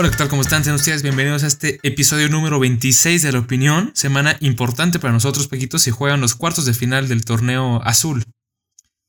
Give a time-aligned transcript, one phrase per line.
[0.00, 0.30] Hola, ¿qué tal?
[0.30, 0.64] ¿Cómo están?
[0.64, 3.90] Sean ustedes bienvenidos a este episodio número 26 de La Opinión.
[3.92, 8.24] Semana importante para nosotros, Pequitos, se juegan los cuartos de final del torneo azul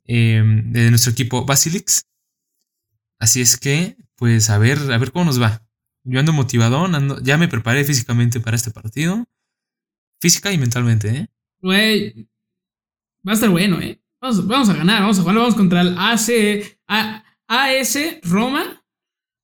[0.06, 2.04] eh, de nuestro equipo Basilix.
[3.22, 5.66] Así es que, pues a ver, a ver cómo nos va.
[6.04, 9.24] Yo ando motivadón, ando, ya me preparé físicamente para este partido.
[10.20, 11.28] Física y mentalmente, ¿eh?
[11.62, 12.28] Güey,
[13.26, 14.04] va a estar bueno, ¿eh?
[14.20, 18.81] Vamos, vamos a ganar, vamos a jugar, vamos contra el AC, A- AS Roma.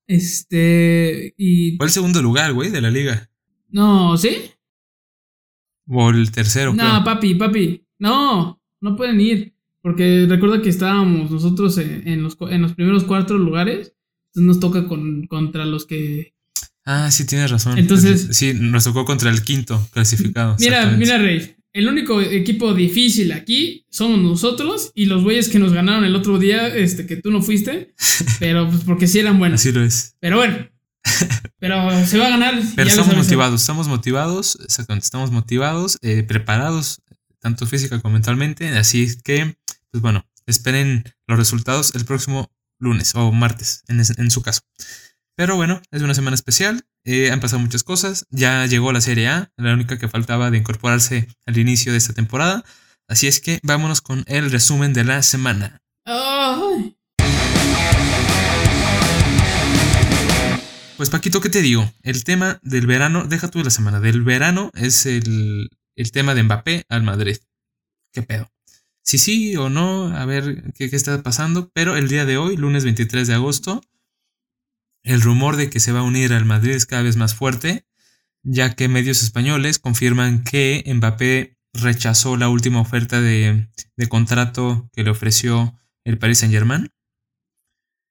[0.08, 1.76] Este, y...
[1.78, 3.30] Fue el segundo lugar, güey, de la liga.
[3.70, 4.38] No, ¿sí?
[5.88, 7.04] O el tercero, No, creo.
[7.04, 7.84] papi, papi.
[8.00, 9.54] No, no pueden ir.
[9.82, 13.94] Porque recuerda que estábamos nosotros en, en los, en los primeros cuatro lugares.
[14.34, 16.34] Entonces nos toca con, contra los que...
[16.86, 17.78] Ah, sí, tienes razón.
[17.78, 20.56] Entonces- Sí, nos tocó contra el quinto clasificado.
[20.60, 21.56] Mira, mira, Rey.
[21.78, 26.40] El único equipo difícil aquí somos nosotros y los güeyes que nos ganaron el otro
[26.40, 27.94] día, este, que tú no fuiste,
[28.40, 29.62] pero pues porque sí eran buenos.
[29.62, 30.16] Así lo es.
[30.20, 30.58] Pero bueno.
[31.60, 32.60] Pero se va a ganar.
[32.76, 37.02] Pero estamos motivados, estamos motivados, exactamente, estamos motivados, eh, preparados,
[37.40, 38.68] tanto física como mentalmente.
[38.70, 39.56] Así que,
[39.92, 44.62] pues bueno, esperen los resultados el próximo lunes o martes, en, es- en su caso.
[45.36, 49.30] Pero bueno, es una semana especial, eh, han pasado muchas cosas, ya llegó la Serie
[49.30, 52.66] A, la única que faltaba de incorporarse al inicio de esta temporada.
[53.08, 55.82] Así es que vámonos con el resumen de la semana.
[56.04, 56.98] Ay.
[60.98, 61.90] Pues Paquito, ¿qué te digo?
[62.04, 66.36] El tema del verano, deja tú de la semana, del verano es el, el tema
[66.36, 67.38] de Mbappé al Madrid.
[68.12, 68.52] ¿Qué pedo?
[69.02, 72.58] Si sí o no, a ver qué, qué está pasando, pero el día de hoy,
[72.58, 73.82] lunes 23 de agosto,
[75.08, 77.86] el rumor de que se va a unir al Madrid es cada vez más fuerte,
[78.44, 83.70] ya que medios españoles confirman que Mbappé rechazó la última oferta de,
[84.10, 86.90] contrato que le ofreció el Paris Saint Germain.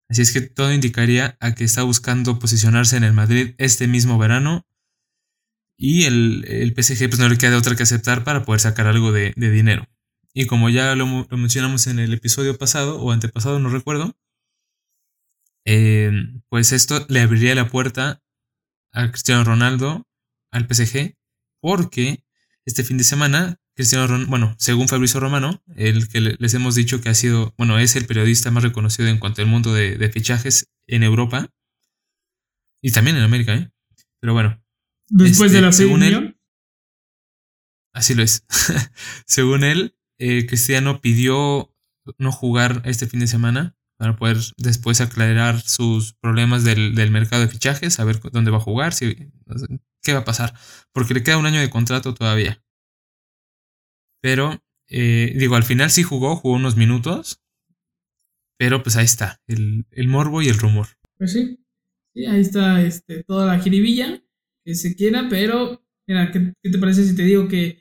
[0.09, 4.19] Así es que todo indicaría a que está buscando posicionarse en el Madrid este mismo
[4.19, 4.67] verano.
[5.79, 9.13] Y el, el PSG pues no le queda otra que aceptar para poder sacar algo
[9.13, 9.87] de, dinero.
[10.33, 14.17] Y como ya lo mencionamos en el episodio pasado o antepasado, no recuerdo,
[15.67, 16.11] eh,
[16.49, 18.23] pues esto le abriría la puerta
[18.93, 20.07] a Cristiano Ronaldo
[20.51, 21.17] al PSG
[21.61, 22.25] porque
[22.65, 26.75] este fin de semana Cristiano Ronaldo, bueno, según Fabrizio Romano, el que le- les hemos
[26.75, 29.99] dicho que ha sido, bueno, es el periodista más reconocido en cuanto al mundo de,
[29.99, 31.51] de fichajes en Europa
[32.81, 33.71] y también en América, ¿eh?
[34.21, 34.63] Pero bueno,
[35.09, 36.37] Después Este, de la según él-.
[37.93, 38.45] Así lo es.
[39.27, 41.73] Según él, eh, Cristiano pidió
[42.19, 47.43] no jugar este fin de semana para poder después aclarar sus problemas del, del mercado
[47.43, 49.31] de fichajes, saber dónde va a jugar, si,
[50.03, 50.55] qué va a pasar,
[50.93, 52.63] porque le queda un año de contrato todavía.
[54.23, 57.43] Pero, eh, digo, al final sí jugó, jugó unos minutos,
[58.59, 60.89] pero pues ahí está, el, el morbo y el rumor.
[61.19, 61.59] Pues sí.
[62.15, 64.23] Sí, ahí está este, toda la jiribilla
[64.65, 67.79] que se quiera, pero mira, ¿qué, qué te parece si te digo que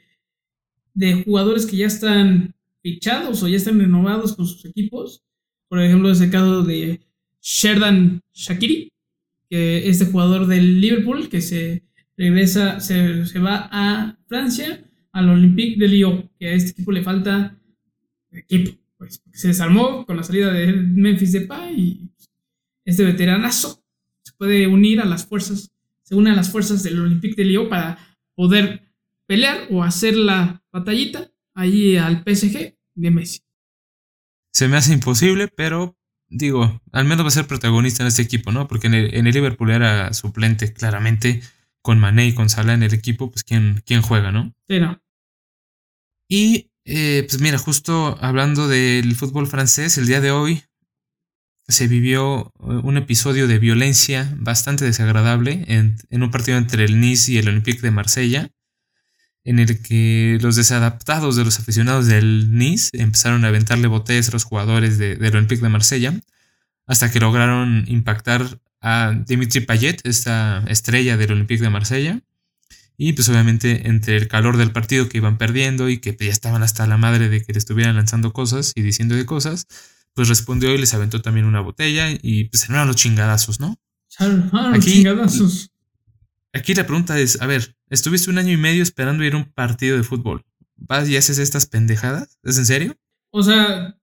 [0.94, 5.25] de jugadores que ya están fichados o ya están renovados con sus equipos?
[5.76, 7.02] Por ejemplo, es el caso de
[7.42, 8.94] Sherdan Shakiri,
[9.50, 11.84] que este jugador del Liverpool que se
[12.16, 17.60] regresa, se, va a Francia, al Olympique de Lyon, que a este equipo le falta
[18.32, 22.10] equipo, pues, se desarmó con la salida de Memphis Depay y
[22.86, 23.84] este veteranazo
[24.24, 27.68] se puede unir a las fuerzas, se une a las fuerzas del Olympique de Lyon
[27.68, 28.00] para
[28.34, 28.94] poder
[29.28, 33.42] pelear o hacer la batallita allí al PSG de Messi.
[34.56, 35.98] Se me hace imposible, pero
[36.30, 38.70] digo, al menos va a ser protagonista en este equipo, ¿no?
[38.70, 41.42] Porque en el, en el Liverpool era suplente, claramente,
[41.82, 44.54] con Mané y con Salah en el equipo, pues quién, quién juega, ¿no?
[44.66, 45.02] Pero,
[46.30, 50.64] Y eh, pues mira, justo hablando del fútbol francés, el día de hoy
[51.68, 57.02] se vivió eh, un episodio de violencia bastante desagradable en, en un partido entre el
[57.02, 58.55] Nice y el Olympique de Marsella,
[59.46, 64.32] en el que los desadaptados de los aficionados del Nice empezaron a aventarle botellas a
[64.34, 66.14] los jugadores de- del Olympique de Marsella,
[66.88, 72.20] hasta que lograron impactar a Dimitri Payet, esta estrella del Olympique de Marsella.
[72.98, 76.32] Y pues obviamente entre el calor del partido que iban perdiendo y que pues, ya
[76.34, 79.68] estaban hasta la madre de que le estuvieran lanzando cosas y diciendo de cosas,
[80.14, 83.78] pues respondió y les aventó también una botella y pues se armaron los chingadazos, ¿no?
[84.20, 85.72] ah, Aquí- chingadazos.
[86.56, 89.52] Aquí la pregunta es, a ver, estuviste un año y medio esperando ir a un
[89.52, 90.44] partido de fútbol.
[90.78, 92.40] ¿Vas y haces estas pendejadas?
[92.44, 92.96] ¿Es en serio?
[93.32, 93.98] O sea,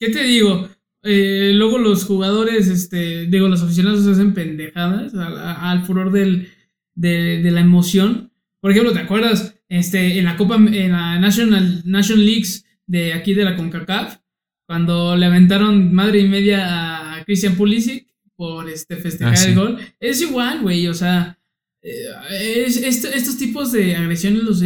[0.00, 0.68] ¿qué te digo?
[1.04, 6.48] Eh, luego los jugadores, este, digo, los aficionados se hacen pendejadas al, al furor del,
[6.94, 8.32] de, de la emoción.
[8.60, 9.54] Por ejemplo, ¿te acuerdas?
[9.68, 14.18] Este, en la Copa, en la National, National Leagues de aquí de la CONCACAF,
[14.66, 19.50] cuando le aventaron madre y media a Christian Pulisic por este festejar Ah, sí.
[19.50, 19.78] el gol.
[20.00, 21.37] Es igual, güey, o sea,
[21.82, 24.60] eh, es- esto- estos tipos de agresiones los,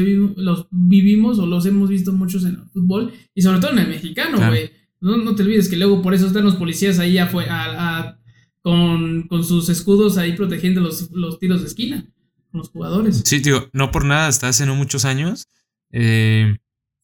[0.70, 4.38] vivimos o los hemos visto muchos en el fútbol y sobre todo en el mexicano,
[4.38, 4.53] Claro.
[4.53, 4.70] güey.
[5.00, 8.19] No, no te olvides que luego por eso están los policías ahí a- a-
[8.62, 12.06] con, con sus escudos ahí protegiendo los, los tiros de esquina,
[12.50, 13.23] con los jugadores.
[13.25, 15.49] Sí, digo, no por nada, hasta hace no muchos años,
[15.91, 16.56] eh,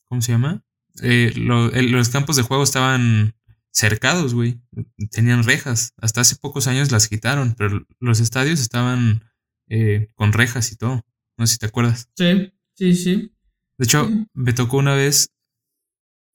[0.09, 0.63] ¿cómo se llama?
[1.03, 3.35] Eh, lo- el- los campos de juego estaban
[3.73, 4.61] cercados, güey.
[5.11, 5.93] Tenían rejas.
[5.99, 9.23] Hasta hace pocos años las quitaron, pero los estadios estaban
[9.69, 11.05] eh, con rejas y todo.
[11.37, 12.09] No sé si te acuerdas.
[12.17, 13.33] Sí, sí, sí.
[13.79, 14.27] De hecho, Sí.
[14.35, 15.31] me tocó una vez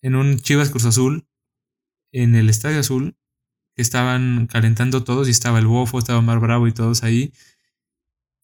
[0.01, 1.27] en un Chivas Cruz Azul,
[2.11, 3.15] en el Estadio Azul,
[3.75, 7.33] que estaban calentando todos y estaba el Bofo, estaba Mar Bravo y todos ahí.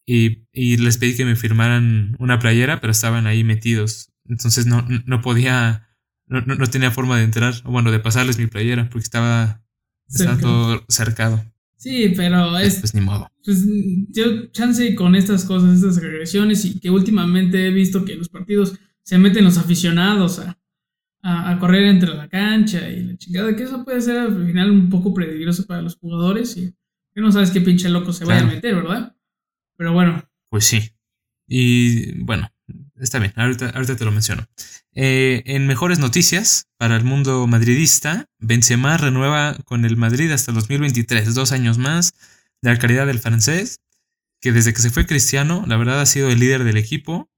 [0.06, 4.10] Y, y les pedí que me firmaran una playera, pero estaban ahí metidos.
[4.24, 5.88] Entonces no, no podía,
[6.26, 9.62] no, no- no tenía forma de entrar, o bueno, de pasarles mi playera, porque estaba,
[10.08, 11.44] estaba todo cercado.
[11.76, 13.29] Sí, pero es, Pues ni modo.
[13.44, 13.64] Pues
[14.10, 18.28] yo chance con estas cosas, estas agresiones y que últimamente he visto que en los
[18.28, 20.58] partidos se meten los aficionados a,
[21.22, 24.70] a, a correr entre la cancha y la chingada, que eso puede ser al final
[24.70, 26.74] un poco peligroso para los jugadores y
[27.14, 28.54] que no sabes qué pinche loco se vaya a Claro.
[28.56, 29.16] meter, ¿verdad?
[29.76, 30.90] Pero bueno, Pues sí.
[31.48, 32.48] Y bueno,
[33.00, 34.46] está bien, ahorita, ahorita te lo menciono.
[34.94, 40.56] Eh, en mejores noticias para el mundo madridista, Benzema renueva con el Madrid hasta el
[40.56, 42.12] 2023, dos años más
[42.62, 43.80] de la calidad del francés,
[44.40, 47.30] que desde que se fue Cristiano, la verdad ha sido el líder del equipo,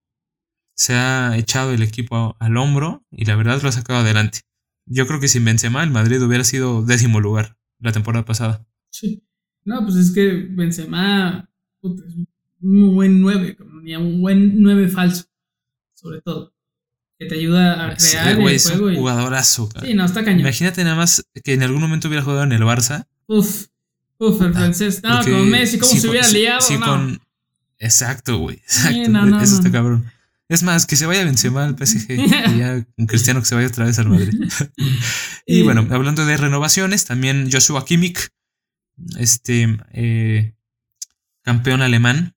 [0.74, 4.40] se ha echado el equipo al hombro y la verdad lo ha sacado adelante.
[4.86, 8.66] Yo creo que sin Benzema el Madrid hubiera sido décimo lugar la temporada pasada.
[8.90, 9.22] sí.
[9.64, 11.48] No, pues es que Benzema
[11.80, 12.16] puta, es
[12.60, 13.56] un buen 9,
[13.96, 15.26] un buen 9 falso,
[15.94, 16.52] sobre todo,
[17.16, 18.86] que te ayuda a Sí, crear el es juego.
[18.86, 19.68] un y- jugadorazo.
[19.68, 19.86] cara.
[19.86, 20.40] Sí, no, está cañón.
[20.40, 23.06] Imagínate nada más que en algún momento hubiera jugado en el Barça.
[23.28, 23.66] Uf,
[24.28, 25.02] uf, el francés.
[25.02, 26.60] No, con Messi, ¿cómo sí, se hubiera liado?
[26.60, 26.86] sí, no.
[26.86, 27.20] con-
[27.78, 28.56] Exacto, güey.
[28.58, 29.08] Exacto.
[29.10, 30.10] no, no, Eso está cabrón.
[30.48, 32.10] Es más, que se vaya Benzema al PSG
[32.54, 34.32] y ya un Cristiano que se vaya otra vez al Madrid.
[35.46, 38.28] y Y- bueno, hablando de renovaciones, también Joshua Kimmich,
[39.18, 40.54] este eh,
[41.42, 42.34] campeón alemán,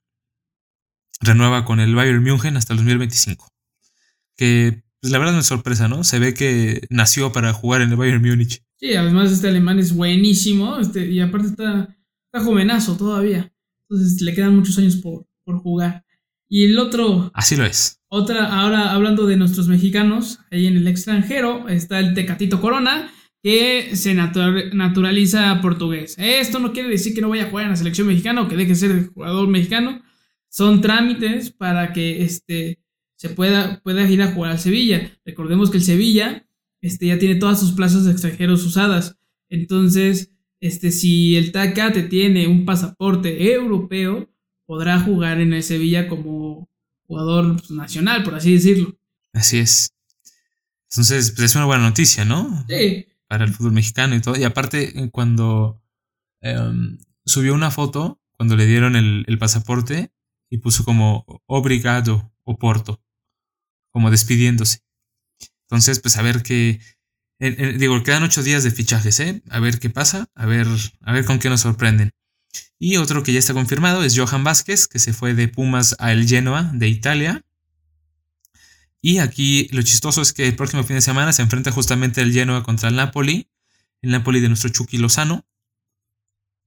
[1.22, 3.48] renueva con el Bayern München hasta el 2025.
[4.38, 6.04] Que pues, la verdad no es sorpresa, ¿no?
[6.04, 8.64] Se ve que nació para jugar en el Bayern Múnich.
[8.78, 10.78] Sí, además este alemán es buenísimo.
[10.78, 11.96] Este, y aparte está,
[12.32, 13.52] está jovenazo todavía.
[13.90, 16.04] Entonces le quedan muchos años por, por jugar.
[16.50, 18.00] Y el otro, Así lo es.
[18.08, 23.12] otra, ahora hablando de nuestros mexicanos, ahí en el extranjero, está el Tecatito Corona,
[23.42, 26.16] que se natura- naturaliza portugués.
[26.20, 28.56] Esto no quiere decir que no vaya a jugar en la selección mexicana o que
[28.58, 30.02] deje de ser jugador mexicano.
[30.50, 32.80] Son trámites para que este,
[33.18, 35.12] se pueda, pueda ir a jugar al Sevilla.
[35.26, 36.45] Recordemos que el Sevilla
[36.86, 39.18] este, ya tiene todas sus plazas de extranjeros usadas.
[39.50, 44.30] Entonces, este, si el Tecate tiene un pasaporte europeo,
[44.68, 46.70] podrá jugar en el Sevilla como
[47.08, 48.96] jugador pues, nacional, por así decirlo.
[49.34, 49.96] Así es.
[50.92, 52.64] Entonces, pues es una buena noticia, ¿no?
[52.70, 54.38] Sí, Para el fútbol mexicano y todo.
[54.38, 55.82] Y aparte, cuando
[56.42, 60.12] em, subió una foto, cuando le dieron el, el pasaporte,
[60.52, 63.04] y puso como obrigado o porto,
[63.90, 64.85] como despidiéndose.
[65.70, 66.80] Entonces, pues a ver qué.
[67.40, 69.42] eh, eh, digo, quedan ocho días de fichajes, ¿eh?
[69.50, 70.68] A ver qué pasa, a ver,
[71.02, 72.12] a ver con qué nos sorprenden.
[72.78, 76.28] Y otro que ya está confirmado es Johan Vázquez, que se fue de Pumas al
[76.28, 77.44] Genoa de Italia.
[79.02, 82.34] Y aquí lo chistoso es que el próximo fin de semana se enfrenta justamente el
[82.34, 83.50] Genoa contra el Napoli,
[84.02, 85.46] el Napoli de nuestro Chucky Lozano.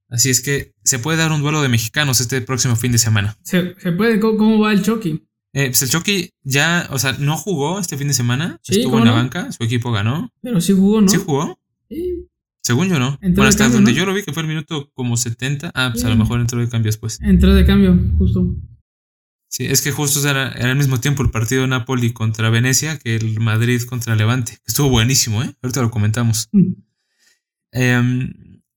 [0.08, 3.36] Así es que se puede dar un duelo de mexicanos este próximo fin de semana.
[3.42, 4.18] se, puede.
[4.20, 5.27] ¿Cómo, cómo va el Chucky?
[5.58, 8.92] Eh, pues el Chucky ya, o sea, no jugó este fin de semana, Sí, estuvo
[8.92, 9.16] ¿cómo en la no?
[9.22, 10.32] banca, su equipo ganó.
[10.42, 11.08] Pero sí jugó, ¿no?
[11.08, 11.58] ¿Sí jugó?
[11.90, 12.26] Sí,
[12.62, 13.18] Según yo no.
[13.22, 13.98] Entró bueno, hasta cambio, donde ¿no?
[13.98, 15.72] yo lo vi que fue el minuto como 70.
[15.74, 17.18] Ah, pues a lo mejor entró de cambio después.
[17.22, 18.54] entró de cambio, justo.
[19.50, 22.98] Sí, es que justo era, era al mismo tiempo el partido de Napoli contra Venecia
[22.98, 24.58] que el Madrid contra Levante.
[24.66, 25.54] Estuvo buenísimo, ¿eh?
[25.62, 26.48] Ahorita lo comentamos.
[26.52, 26.72] Mm.
[27.72, 28.32] Em,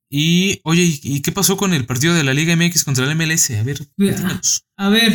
[0.09, 3.11] y, oye, ¿y- ¿y qué pasó con el partido de la Liga MX contra el
[3.15, 3.51] MLS?
[3.59, 3.87] A ver.
[4.77, 5.13] A ver,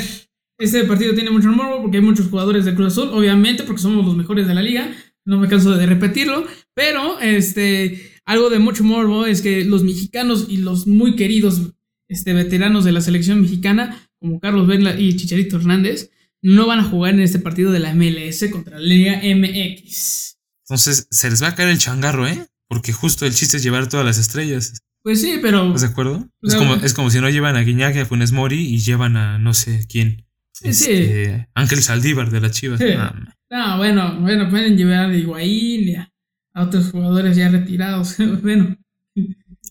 [0.58, 4.04] este partido tiene mucho morbo porque hay muchos jugadores de Cruz Azul, obviamente, porque somos
[4.04, 4.90] los mejores de la liga.
[5.24, 10.46] No me canso de repetirlo, pero este algo de mucho morbo es que los mexicanos
[10.48, 11.72] y los muy queridos
[12.08, 16.10] este, veteranos de la selección mexicana, como Carlos Vela y Chicharito Hernández,
[16.42, 20.38] no van a jugar en este partido de la MLS contra la Liga MX.
[20.64, 22.46] Entonces, se les va a caer el changarro, ¿eh?
[22.68, 24.80] Porque justo el chiste es llevar todas las estrellas.
[25.02, 26.28] Pues sí, pero ¿Estás de acuerdo?
[26.42, 29.16] Es como, es como si no llevan a Guiñac y a Funes Mori y llevan
[29.16, 30.25] a no sé quién.
[30.62, 30.68] Sí.
[30.68, 32.80] Este, Ángel Saldívar de las Chivas.
[32.80, 32.86] Sí.
[32.96, 33.14] Ah,
[33.50, 36.10] No, bueno, bueno, pueden llevar a Higuaín y a,
[36.54, 38.16] a otros jugadores ya retirados.
[38.42, 38.76] bueno,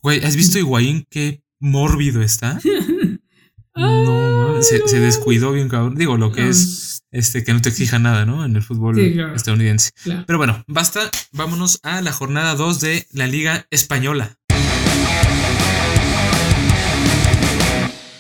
[0.02, 2.60] Güey, ¿has visto Higuaín qué mórbido está.
[3.76, 5.96] no, se, se, descuidó bien cabrón.
[5.96, 8.46] Digo, lo que es este que no te exija nada, ¿no?
[8.46, 9.92] En el fútbol estadounidense.
[10.28, 11.10] Pero bueno, basta.
[11.32, 14.38] Vámonos a la jornada 2 de la Liga Española.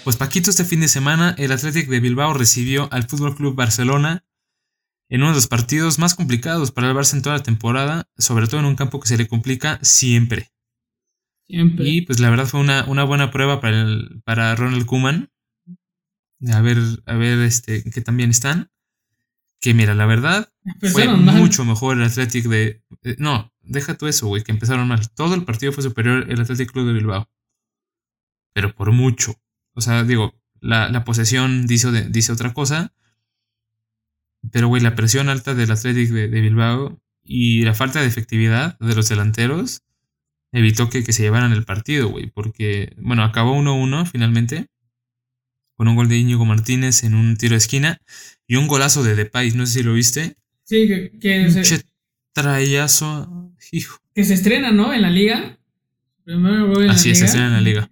[0.05, 4.23] Pues Paquito, este fin de semana el Athletic de Bilbao recibió al Fútbol Club Barcelona
[5.09, 8.45] en uno de los partidos más complicados para el Barça en toda la temporada, sobre
[8.45, 10.51] todo en un campo que se le complica siempre.
[11.47, 11.89] Siempre.
[11.89, 15.31] Y pues la verdad fue una, una buena prueba para, el, para Ronald Kuman.
[16.53, 18.69] A ver, a ver este, qué también están.
[19.59, 20.53] Que mira, la verdad
[20.91, 22.83] fue mucho mejor el Athletic de.
[23.01, 25.09] Eh, no, deja tú eso, güey, que empezaron mal.
[25.15, 27.27] Todo el partido fue superior el Athletic Club de Bilbao.
[28.53, 29.33] Pero por mucho.
[29.75, 32.93] O sea, digo, la, posesión dice, dice, otra cosa.
[34.51, 38.95] Pero, güey, la presión alta del Athletic de, Bilbao y la falta de efectividad de
[38.95, 39.83] los delanteros
[40.51, 42.27] evitó que, se llevaran el partido, güey.
[42.27, 44.67] Porque, bueno, acabó 1-1 finalmente.
[45.73, 48.01] Con un gol de Íñigo Martínez en un tiro de esquina.
[48.47, 50.37] Y un golazo de Depay, no sé si lo viste.
[50.63, 51.83] Sí, que, que se...
[52.31, 53.99] trayazo, hijo.
[54.13, 54.93] Que se estrena, ¿no?
[54.93, 55.59] En la liga.
[56.23, 57.89] Primero gol en Así es, se estrena en la liga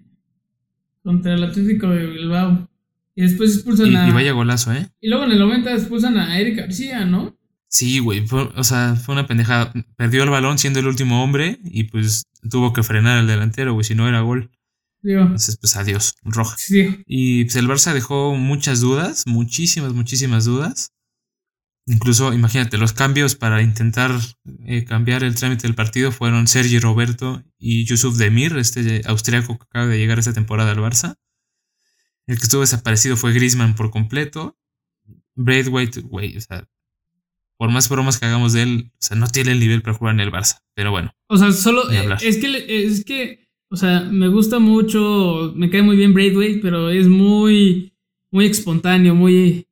[1.03, 2.69] contra el Atlético de Bilbao.
[3.15, 4.07] Y después expulsan a.
[4.07, 4.87] Y vaya golazo, ¿eh?
[4.99, 7.37] Y luego en el 90 expulsan a Eric García, ¿no?
[7.67, 8.23] Sí, güey.
[8.31, 9.71] o sea, fue una pendejada.
[9.95, 13.83] Perdió el balón siendo el último hombre y pues tuvo que frenar al delantero, güey.
[13.83, 14.51] Si no era gol.
[15.03, 16.55] Entonces, pues adiós, roja.
[16.57, 17.03] Sí.
[17.05, 20.92] Y pues el Barça dejó muchas dudas, muchísimas, muchísimas dudas.
[21.85, 24.11] Incluso, imagínate, los cambios para intentar
[24.65, 29.65] eh, cambiar el trámite del partido fueron Sergi Roberto y Yusuf Demir, este austriaco que
[29.65, 31.17] acaba de llegar esta temporada al Barça.
[32.25, 34.57] El que estuvo desaparecido fue Griezmann por completo.
[35.35, 36.69] Braithwaite, güey, o sea,
[37.57, 40.13] por más bromas que hagamos de él, o sea, no tiene el nivel para jugar
[40.13, 41.13] en el Barça, pero bueno.
[41.27, 45.97] O sea, solo es que es que, o sea, me gusta mucho, me cae muy
[45.97, 47.93] bien Braithwaite, pero es muy
[48.31, 49.67] muy espontáneo, muy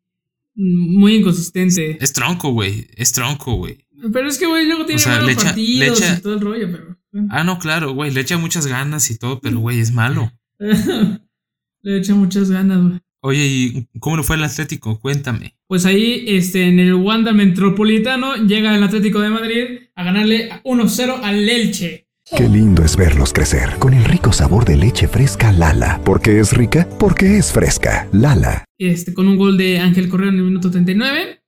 [0.61, 1.97] muy inconsistente.
[1.99, 2.87] Es tronco, güey.
[2.95, 3.77] Es tronco, güey.
[4.13, 6.97] Pero es que, güey, luego tiene o partidos y todo el rollo, pero.
[7.29, 8.11] Ah, no, claro, güey.
[8.11, 10.31] Le echa muchas ganas y todo, pero, güey, es malo.
[10.59, 12.99] le echa muchas ganas, güey.
[13.23, 14.99] Oye, ¿y cómo le fue el Atlético?
[14.99, 15.55] Cuéntame.
[15.67, 19.63] Pues ahí, este, en el Wanda Metropolitano, llega el Atlético de Madrid
[19.95, 22.07] a ganarle 1-0 al Elche.
[22.35, 26.01] Qué lindo es verlos crecer con el rico sabor de leche fresca Lala.
[26.05, 26.87] ¿Por qué es rica?
[26.97, 28.07] Porque es fresca.
[28.13, 28.63] Lala.
[28.77, 31.43] Este, con un gol de Ángel Correa en el minuto 39.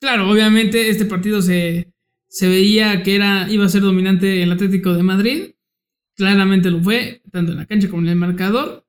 [0.00, 1.92] Claro, obviamente este partido se,
[2.26, 5.52] se veía que era, iba a ser dominante el Atlético de Madrid.
[6.16, 8.84] Claramente lo fue, tanto en la cancha como en el marcador.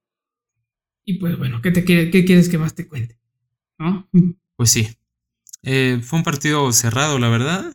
[1.05, 3.19] Y pues bueno, ¿qué, te quiere, qué quieres que más te cuente?
[3.77, 4.09] ¿No?
[4.55, 4.87] Pues sí.
[5.61, 7.74] Eh, fue un partido cerrado, la verdad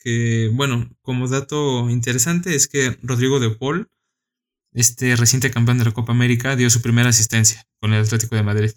[0.00, 3.88] que, bueno, como dato interesante es que Rodrigo de Paul,
[4.72, 8.42] este reciente campeón de la Copa América, dio su primera asistencia con el Atlético de
[8.42, 8.70] Madrid.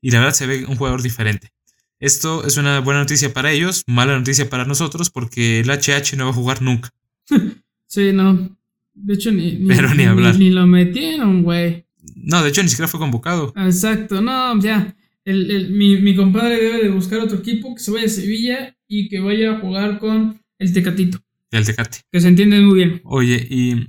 [0.00, 1.52] Y la verdad se ve un jugador diferente.
[1.98, 6.24] Esto es una buena noticia para ellos, mala noticia para nosotros, porque el HH no
[6.24, 6.92] va a jugar nunca.
[7.88, 8.58] Sí, no.
[8.94, 10.36] De hecho, ni, Pero ni, hablar.
[10.36, 11.86] ni, lo metieron, güey.
[12.16, 13.52] No, de hecho, ni siquiera fue convocado.
[13.56, 14.96] Exacto, no, ya.
[15.24, 19.08] El, mi, mi compadre debe de buscar otro equipo que se vaya a Sevilla y
[19.08, 21.18] que vaya a jugar con el Tecatito.
[21.50, 22.00] El Tecate.
[22.10, 23.00] Que se entiende muy bien.
[23.04, 23.88] Oye, y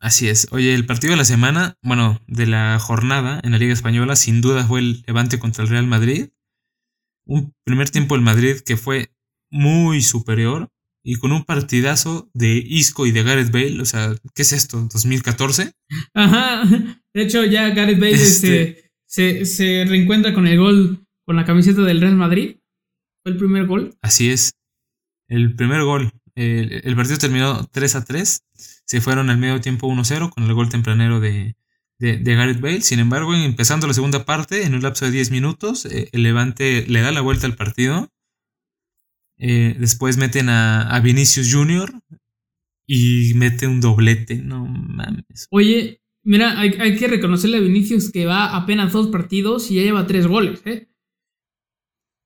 [0.00, 0.48] así es.
[0.50, 4.40] Oye, el partido de la semana, bueno, de la jornada en la Liga Española, sin
[4.40, 6.28] duda fue el Levante contra el Real Madrid.
[7.24, 9.10] Un primer tiempo el Madrid que fue
[9.50, 10.70] muy superior
[11.02, 13.80] y con un partidazo de Isco y de Gareth Bale.
[13.80, 14.88] O sea, ¿qué es esto?
[14.88, 15.72] ¿2014?
[16.14, 16.64] Ajá.
[17.14, 18.90] De hecho, ya Gareth Bale este...
[19.06, 22.56] se, se reencuentra con el gol con la camiseta del Real Madrid.
[23.22, 23.96] Fue el primer gol.
[24.02, 24.52] Así es
[25.28, 26.12] el primer gol.
[26.34, 28.44] El, partido terminó 3 a 3.
[28.84, 31.56] Se fueron al medio tiempo 1-0 con el gol tempranero de,
[31.98, 32.82] de, Gareth Bale.
[32.82, 36.84] Sin embargo, empezando la segunda parte, en un lapso de 10 minutos, eh, el Levante
[36.86, 38.10] le da la vuelta al partido.
[39.38, 41.92] Eh, después meten a, Vinicius Jr.
[42.86, 44.36] y mete un doblete.
[44.36, 45.48] No mames.
[45.50, 49.82] Oye, mira, hay, hay, que reconocerle a Vinicius que va apenas dos partidos y ya
[49.82, 50.88] lleva tres goles, ¿eh?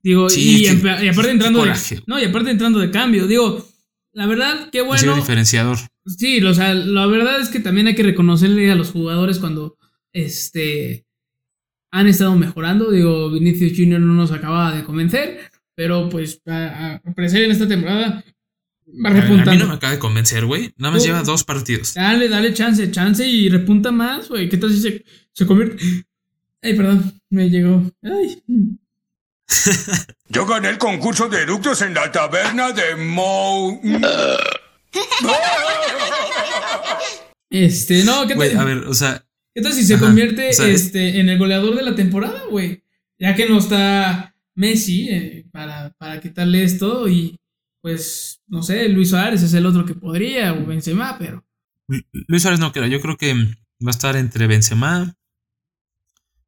[0.03, 1.73] Digo, y, aparte entrando de,
[2.07, 3.67] no, y aparte entrando de cambio, digo,
[4.13, 5.15] la verdad, qué bueno.
[5.15, 5.79] diferenciador.
[6.07, 9.77] Sí, o sea, la verdad es que también hay que reconocerle a los jugadores cuando
[10.13, 11.05] este
[11.93, 12.91] han estado mejorando.
[12.91, 14.01] Digo, Vinicius Jr.
[14.01, 18.25] no nos acaba de convencer, pero pues a, aparecer en esta temporada
[19.05, 19.51] va repuntando.
[19.51, 20.73] A, mí no me acaba de convencer, güey.
[20.77, 21.95] Nada más lleva dos partidos.
[21.95, 24.49] Dale, dale chance, chance y repunta más, güey.
[24.49, 25.77] ¿Qué tal si se, se convierte?
[26.63, 27.83] Ay, perdón, me llegó.
[28.03, 28.43] Ay.
[30.29, 33.81] Yo gané el concurso de eructos en la taberna de Mo.
[37.51, 38.57] Este, no, ¿qué te...
[38.57, 41.29] a ver, o sea, ¿Qué tal si se Ajá, convierte o sea, es- este, en
[41.29, 42.85] el goleador de la temporada, güey?
[43.19, 47.37] Ya que no está Messi eh, para, para quitarle esto y
[47.83, 51.45] pues, no sé, Luis Suárez es el otro que podría, o Benzema, pero...
[51.89, 52.87] Lu- Luis Suárez no creo.
[52.87, 55.17] Yo creo que va a estar entre Benzema.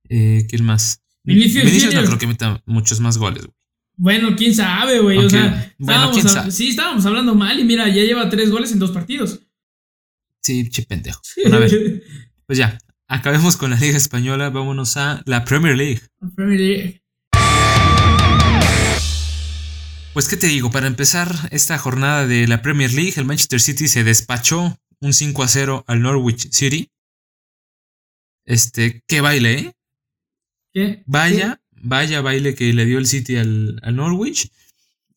[0.09, 1.02] Eh, ¿Quién más?
[1.25, 2.05] Vinicius no Junior.
[2.07, 3.45] creo que meta muchos más goles.
[3.45, 3.57] güey.
[3.97, 5.19] Bueno, quién sabe, güey.
[5.19, 6.51] O sea, bueno, estábamos sabe.
[6.51, 9.41] sí, estábamos hablando mal y mira, ya lleva tres goles en dos partidos.
[10.41, 11.21] Sí, che pendejo.
[11.43, 12.03] Bueno, a ver,
[12.47, 12.79] pues ya.
[13.07, 14.49] Acabemos con la Liga Española.
[14.49, 16.01] Vámonos a la Premier League.
[16.35, 17.03] Premier League.
[20.15, 20.71] Pues, ¿qué te digo?
[20.71, 25.43] Para empezar esta jornada de la Premier League, el Manchester City se despachó un 5
[25.43, 26.91] a 0 al Norwich City.
[28.45, 29.73] Este, qué baile, ¿eh?
[30.73, 31.03] ¿Qué?
[31.07, 34.51] Vaya, vaya baile que le dio el City al, al Norwich.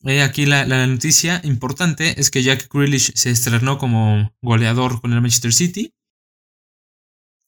[0.04, 5.12] Eh, aquí la, la noticia importante es que Jack Grealish se estrenó como goleador con
[5.12, 5.92] el Manchester City.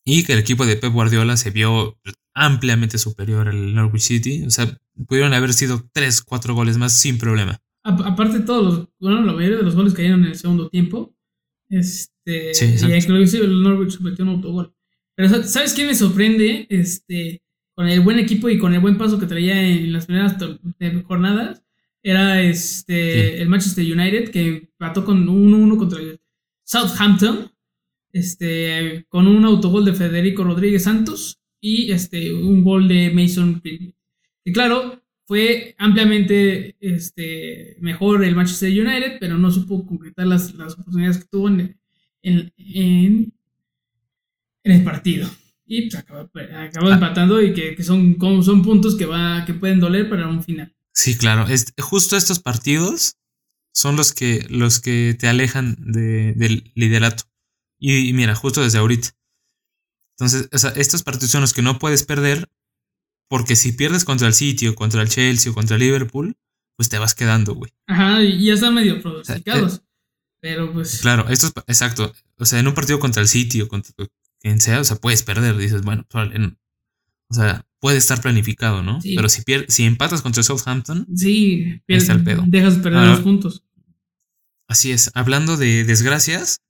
[0.04, 1.98] Y que el equipo de Pep Guardiola se vio
[2.34, 4.44] ampliamente superior al Norwich City.
[4.46, 7.60] O sea, pudieron haber sido 3, 4 goles más sin problema.
[7.84, 11.14] A- aparte todos los, bueno, la mayoría de los goles cayeron en el segundo tiempo.
[11.68, 14.74] Este, Sí, y inclusive el Norwich metió un autogol.
[15.14, 16.66] Pero sa- ¿sabes qué me sorprende?
[16.70, 17.42] Este,
[17.78, 20.36] con el buen equipo y con el buen paso que traía en las primeras
[21.06, 21.62] jornadas,
[22.02, 23.40] era este Sí.
[23.42, 26.20] el Manchester United que empató con 1-1 contra el
[26.64, 27.52] Southampton.
[28.10, 33.92] Este, con un autogol de Federico Rodríguez Santos y este, un gol de Mason Greenwood.
[34.44, 40.72] Y claro, fue ampliamente este, mejor el Manchester United, pero no supo concretar las, las
[40.72, 41.78] oportunidades que tuvo en,
[42.22, 43.32] en, en-
[44.64, 45.28] en el partido.
[45.70, 46.94] Y pues acabó Ah.
[46.94, 50.42] empatando y que, que son, como son puntos que, va, que pueden doler para un
[50.42, 50.74] final.
[50.94, 51.46] Sí, claro.
[51.46, 53.16] Es, justo estos partidos
[53.74, 57.24] son los que, los que te alejan de- del liderato.
[57.78, 59.10] Y, y mira, justo desde ahorita.
[60.18, 62.48] Entonces, o sea, estos partidos son los que no puedes perder
[63.30, 66.34] porque si pierdes contra el City o contra el Chelsea o contra el Liverpool,
[66.76, 67.70] pues te vas quedando, güey.
[67.86, 69.82] Ajá, y ya están medio pronosticados.
[70.40, 71.00] pero pues.
[71.02, 72.12] Claro, esto es, exacto.
[72.38, 73.92] O sea, en un partido contra el City o contra
[74.58, 75.56] sea, o sea, puedes perder.
[75.56, 76.28] Dices, bueno, pues,
[77.30, 79.00] o sea, puede estar planificado, ¿no?
[79.00, 79.14] Sí.
[79.16, 82.44] Pero si, pier- si empatas contra Southampton, Sí, está el pedo.
[82.46, 83.64] dejas de perder Ahora- los puntos.
[84.68, 86.60] Así es, hablando de desgracias,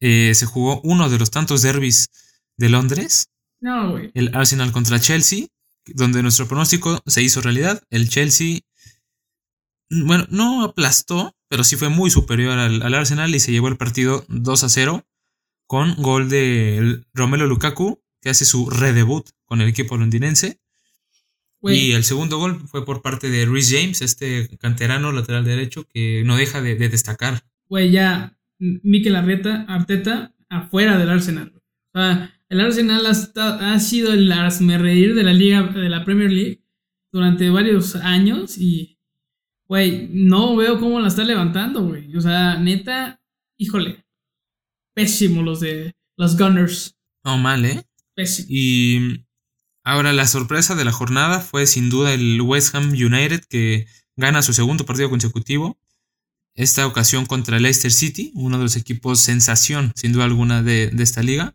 [0.00, 2.08] eh, se jugó uno de los tantos derbis
[2.56, 3.28] de Londres,
[3.60, 4.10] No, güey.
[4.14, 5.46] el Arsenal contra Chelsea,
[5.86, 7.82] donde nuestro pronóstico se hizo realidad.
[7.90, 8.60] El Chelsea,
[9.90, 13.76] bueno, no aplastó, pero sí fue muy superior al, al Arsenal y se llevó el
[13.76, 15.04] partido 2 a 0
[15.66, 20.60] con gol de Romelu Lukaku, que hace su redebut con el equipo londinense.
[21.62, 26.22] Y el segundo gol fue por parte de Rhys James, este canterano lateral derecho que
[26.24, 27.42] no deja de, de destacar.
[27.68, 28.36] güey, ya.
[28.58, 31.52] Mikel Arteta, Arteta afuera del Arsenal.
[31.92, 34.30] O sea, el Arsenal ha, esta- ha sido el
[34.78, 36.62] reír de la liga, de la Premier League
[37.12, 38.98] durante varios años y,
[39.66, 42.14] güey, no veo cómo la está levantando, güey.
[42.16, 43.20] O sea, neta,
[43.58, 44.05] híjole,
[44.96, 47.84] pésimo los de los Gunners, No mal, ¿eh?
[48.14, 48.48] pésimo.
[48.50, 49.26] Y
[49.84, 54.40] ahora la sorpresa de la jornada fue sin duda el West Ham United que gana
[54.40, 55.78] su segundo partido consecutivo.
[56.54, 61.02] Esta ocasión contra Leicester City, uno de los equipos sensación, sin duda alguna, de, de
[61.02, 61.54] esta liga.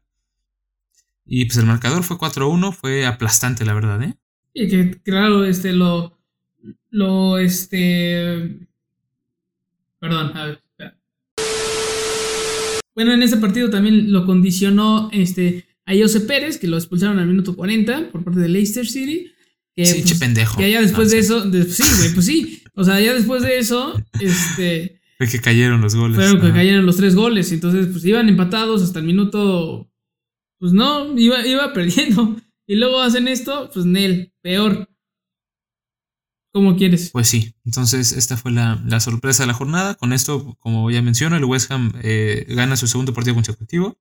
[1.26, 4.16] Y pues el marcador fue 4-1, fue aplastante, la verdad, ¿eh?
[4.54, 6.20] Y que, claro, este, lo,
[6.92, 8.68] lo, este,
[10.00, 10.64] perdón, a ver.
[12.96, 17.28] Bueno, en ese partido también lo condicionó, este, a Jose Pérez, que lo expulsaron al
[17.28, 19.32] minuto 40 por parte de Leicester City.
[19.76, 20.58] Que, sí, che pues, pendejo.
[20.60, 23.14] que ya después No, de sí, eso, de- sí, güey, pues sí, o sea, ya
[23.14, 26.16] después de eso, este, Fue que cayeron los goles.
[26.18, 29.90] fueron que cayeron los tres goles, entonces, pues iban empatados hasta el minuto,
[30.60, 32.36] pues no, iba, iba perdiendo.
[32.68, 34.88] Y luego hacen esto, pues Nel, peor.
[36.54, 37.12] ¿Cómo quieres?
[37.12, 39.96] Pues sí, entonces esta fue la, la sorpresa de la jornada.
[39.96, 43.98] Con esto, como ya menciono, el West Ham eh, gana su segundo partido consecutivo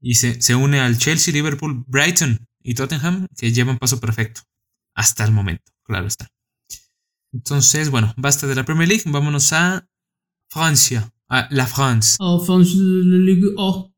[0.00, 4.42] y se, se une al Chelsea, Liverpool, Brighton y Tottenham, que llevan paso perfecto
[4.94, 6.28] hasta el momento, claro está.
[7.32, 9.86] Entonces, bueno, basta de la Premier League, vámonos a
[10.50, 12.16] Francia, a la France.
[12.18, 13.92] Alphonse Ligue O.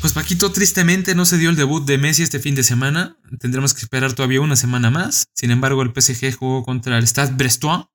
[0.00, 3.18] Pues Paquito, tristemente no se dio el debut de Messi este fin de semana.
[3.40, 5.26] Tendremos que esperar todavía una semana más.
[5.34, 7.86] Sin embargo, el PSG jugó contra el Stade Brestois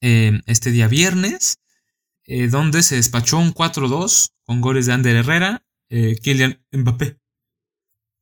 [0.00, 1.60] eh, este día viernes,
[2.24, 7.20] eh, donde se despachó un 4-2 con goles de Ander Herrera, eh, Kylian Mbappé,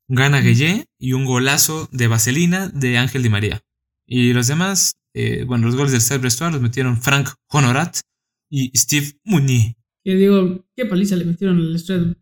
[0.07, 3.63] Gana Gueye y un golazo de Vaselina de Ángel Di María.
[4.05, 8.01] Y los demás, eh, bueno, los goles del Stade Brestois los metieron Frank Honorat
[8.47, 9.75] y Steve Mounier.
[10.05, 12.15] Que digo, qué paliza le metieron al Strat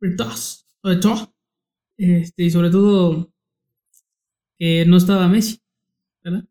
[0.00, 0.98] de
[1.98, 3.34] Este, y sobre todo
[4.58, 5.60] que no estaba Messi,
[6.24, 6.44] ¿verdad?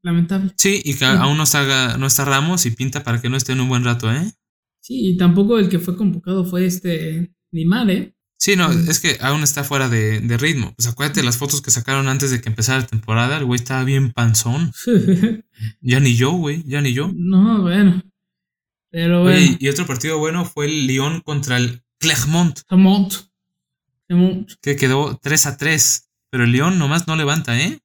[0.00, 0.52] Lamentable.
[0.56, 3.52] Sí, y que aún no está, no está Ramos y pinta para que no esté
[3.52, 4.32] en un buen rato, ¿eh?
[4.80, 8.16] Sí, y tampoco el que fue convocado fue este Neymar, ¿eh?
[8.38, 10.72] Sí, no, es que aún está fuera de, ritmo.
[10.76, 13.36] Pues acuérdate las fotos que sacaron antes de que empezara la temporada.
[13.36, 14.72] El güey estaba bien panzón.
[15.80, 17.10] ya ni yo, güey, ya ni yo.
[17.14, 18.02] No, bueno.
[18.90, 19.56] Pero bueno.
[19.58, 22.60] y otro partido bueno fue el Lyon contra el Clermont.
[22.66, 23.12] Clermont.
[24.06, 24.52] Clermont.
[24.62, 26.10] Que quedó 3 a 3.
[26.30, 27.80] Pero el Lyon nomás no levanta, ¿eh?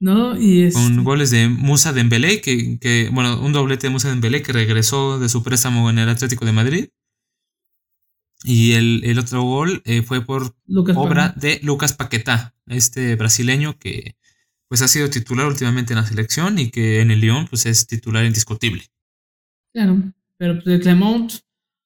[0.00, 0.74] No, y es.
[0.74, 5.18] Con goles de Musa Dembélé, que, que, bueno, un doblete de Musa Dembélé que regresó
[5.18, 6.88] de su préstamo en el Atlético de Madrid.
[8.44, 10.56] Y el, otro gol eh, fue por
[10.96, 14.16] obra de Lucas Paquetá, este brasileño que
[14.68, 17.86] pues ha sido titular últimamente en la selección y que en el Lyon pues es
[17.86, 18.84] titular indiscutible.
[19.72, 20.02] Claro,
[20.42, 21.32] pero pues el Clermont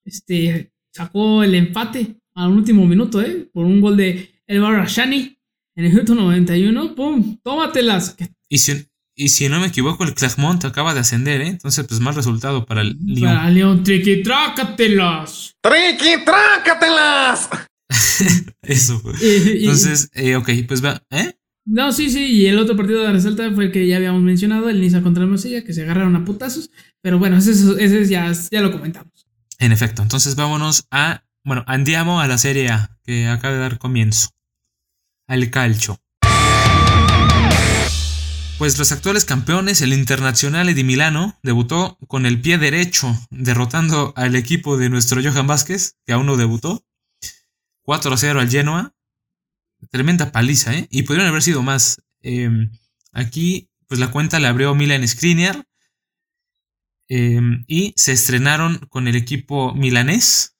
[0.03, 3.51] este, sacó el empate al último minuto, ¿eh?
[3.53, 5.39] Por un gol de El Rashani
[5.77, 6.95] en el minuto 91.
[6.95, 7.37] ¡Pum!
[7.43, 8.17] ¡Tómatelas!
[8.49, 11.49] Y si, y si no me equivoco, el Clermont acaba de ascender, ¿eh?
[11.49, 13.29] Entonces, pues mal resultado para el Lyon.
[13.29, 15.53] Para Lyon, triqui, trácatelas.
[15.61, 17.51] Triqui, trácatelas.
[18.63, 19.03] Eso.
[19.21, 21.35] Entonces, eh, ok, pues va, ¿eh?
[21.67, 24.69] No, sí, sí, y el otro partido de resalta fue el que ya habíamos mencionado,
[24.69, 26.71] el Niza contra el Mosilla, que se agarraron a putazos,
[27.03, 29.27] pero bueno, ese, ese ya, ya lo comentamos.
[29.59, 33.79] En efecto, entonces vámonos a, bueno, andiamo a la Serie A, que acaba de dar
[33.79, 34.31] comienzo,
[35.27, 36.01] al calcio.
[38.59, 44.35] Pues los actuales campeones, el Internazionale di Milano, debutó con el pie derecho, derrotando al
[44.37, 46.87] equipo de nuestro Johan Vázquez, que aún no debutó.
[47.83, 48.96] 4 0 al Genoa.
[49.91, 50.89] Tremenda paliza, ¿eh?
[50.91, 52.03] Y pudieron haber sido más.
[52.23, 52.71] Em,
[53.13, 55.67] aquí, pues la cuenta la abrió Milan Skriniar.
[57.09, 60.57] Em, y se estrenaron con el equipo milanés.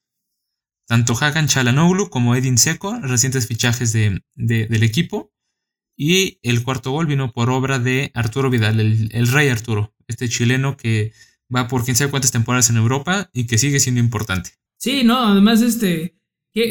[0.87, 5.33] Tanto Hakan Chalanoglu como Edin Seco, recientes fichajes del equipo.
[5.97, 10.77] Y el cuarto gol vino por obra de Arturo Vidal, el, rey Arturo, este chileno
[10.77, 11.13] que
[11.55, 14.51] va por quién sabe cuántas temporadas en Europa y que sigue siendo importante.
[14.77, 16.16] Sí, no, además este,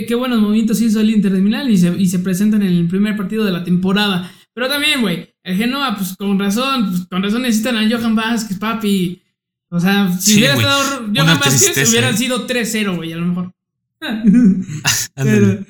[0.08, 2.88] qué, buenos movimientos hizo el Inter de Milán y se, y se presentan en el
[2.88, 4.32] primer partido de la temporada.
[4.54, 8.58] Pero también, güey, el Genoa, pues con razón, pues, con razón necesitan a Johan Vázquez,
[8.58, 9.21] papi.
[9.69, 12.17] O sea, si hubiera estado Johan Vázquez, hubieran ¿eh?
[12.17, 13.52] sido 3-0, güey, a lo mejor.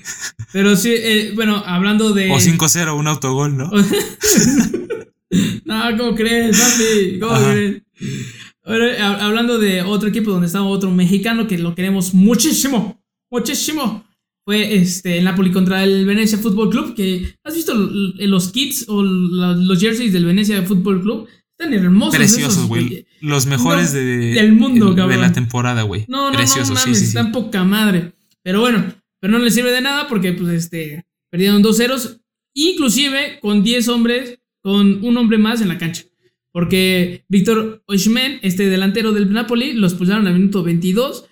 [0.54, 2.32] pero, sí, eh, bueno, hablando de.
[2.32, 3.71] O 5-0, un autogol, ¿no?
[5.65, 7.19] no, ¿cómo crees, papi?
[7.19, 7.82] ¿Cómo crees?
[8.99, 12.99] hablando de otro equipo donde estaba otro mexicano que lo queremos muchísimo,
[13.30, 14.04] muchísimo.
[14.45, 16.95] Fue este, el Napoli contra el Venecia Fútbol Club.
[16.95, 21.27] Que, ¿Has visto los kits o los jerseys del Venecia Fútbol Club?
[21.58, 22.15] Están hermosos.
[22.15, 23.08] Preciosos, güey.
[23.21, 26.05] Los mejores de, del mundo, De la temporada, güey.
[26.08, 28.13] No, no, Preciosos, no, mames, están poca madre.
[28.43, 28.86] Pero bueno,
[29.19, 32.21] pero no les sirve de nada porque pues este perdieron dos ceros,
[32.53, 36.03] inclusive con 10 hombres, con un hombre más en la cancha.
[36.51, 41.25] Porque Víctor Oishmen, este delantero del Napoli, lo expulsaron al minuto 22.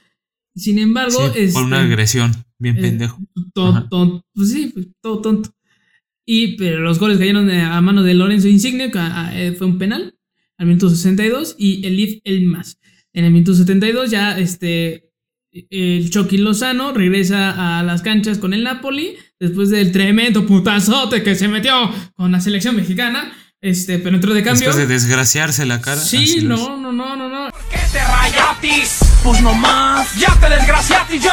[0.56, 2.32] Sin embargo, es por una este, agresión,
[2.64, 3.20] bien eh, pendejo.
[3.54, 5.54] Todo, pues sí, pues, todo tonto.
[6.26, 9.00] Y pero los goles cayeron a mano de Lorenzo Insigne, que
[9.34, 10.16] eh, fue un penal
[10.58, 12.80] al minuto 62 y Elif más
[13.12, 15.10] En el minuto 72 ya este
[15.70, 21.36] el Chucky Lozano regresa a las canchas con el Napoli después del tremendo putazote que
[21.36, 23.32] se metió con la selección mexicana.
[23.62, 24.66] Este, pero entró de cambio.
[24.66, 26.02] Después de desgraciarse la cara.
[26.02, 27.50] Sí, no, no, no, no, no.
[27.52, 29.03] ¿Por qué te rayatis?
[29.24, 30.20] Pues nomás.
[30.20, 31.30] Ya te desgraciatis, yo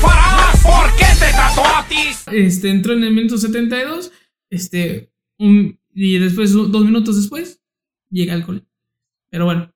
[0.00, 0.62] farás.
[0.62, 2.24] ¿Por qué te tatuatis?
[2.32, 4.12] Este, entró en el minuto 72.
[4.48, 7.60] Este, un, y después, dos minutos después,
[8.08, 8.66] llega el gol.
[9.30, 9.70] Pero bueno.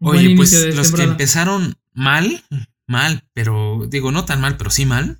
[0.00, 2.42] Oye, pues los que empezaron mal,
[2.86, 5.18] mal, pero digo, no tan mal, pero sí mal,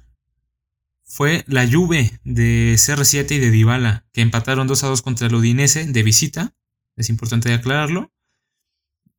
[1.05, 5.35] fue la Juve de CR7 y de Dybala, que empataron 2 a 2 contra el
[5.35, 6.55] Udinese de visita.
[6.97, 8.13] Es importante aclararlo.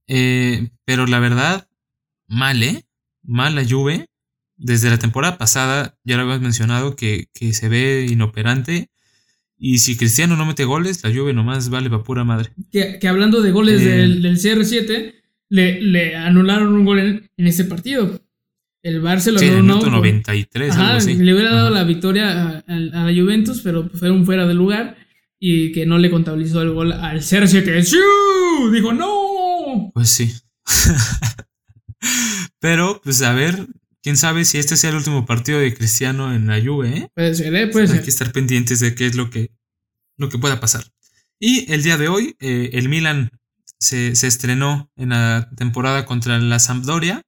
[0.07, 1.67] Eh, pero la verdad,
[2.27, 2.85] mal, ¿eh?
[3.23, 4.07] Mal la Juve.
[4.55, 8.89] Desde la temporada pasada, ya lo habíamos mencionado, que, se ve inoperante.
[9.57, 12.51] Y si Cristiano no mete goles, la Juve nomás vale para pura madre.
[12.71, 15.13] Que, hablando de goles eh, del, CR7,
[15.49, 18.19] le, le, anularon un gol en, en ese partido.
[18.87, 19.39] El Barcelona.
[19.39, 21.15] Sí, en el minuto 93, algo así.
[21.15, 24.95] Le hubiera dado la victoria a, la Juventus, pero fue un fuera de lugar
[25.39, 27.83] y que no le contabilizó el gol al CR7.
[27.83, 27.97] ¡Sí!
[28.71, 29.91] Dijo, ¡no!
[29.93, 30.31] Pues sí.
[32.59, 33.67] pero, pues a ver,
[34.01, 37.09] quién sabe si este sea el último partido de Cristiano en la Juve, ¿eh?
[37.13, 37.67] Puede ser, ¿eh?
[37.67, 39.51] Puede Hay que estar pendientes de qué es lo que,
[40.17, 40.85] lo que pueda pasar.
[41.39, 43.31] Y el día de hoy, eh, el Milan
[43.79, 47.21] se, se, estrenó en la temporada contra la Sampdoria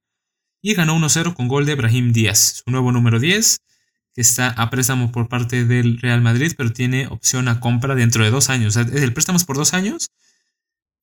[0.62, 3.60] y ganó 1-0 con gol de Brahim Díaz, su nuevo número 10,
[4.13, 8.23] que está a préstamo por parte del Real Madrid, pero tiene opción a compra dentro
[8.23, 8.75] de dos años.
[8.75, 10.10] O sea, el préstamo es por dos años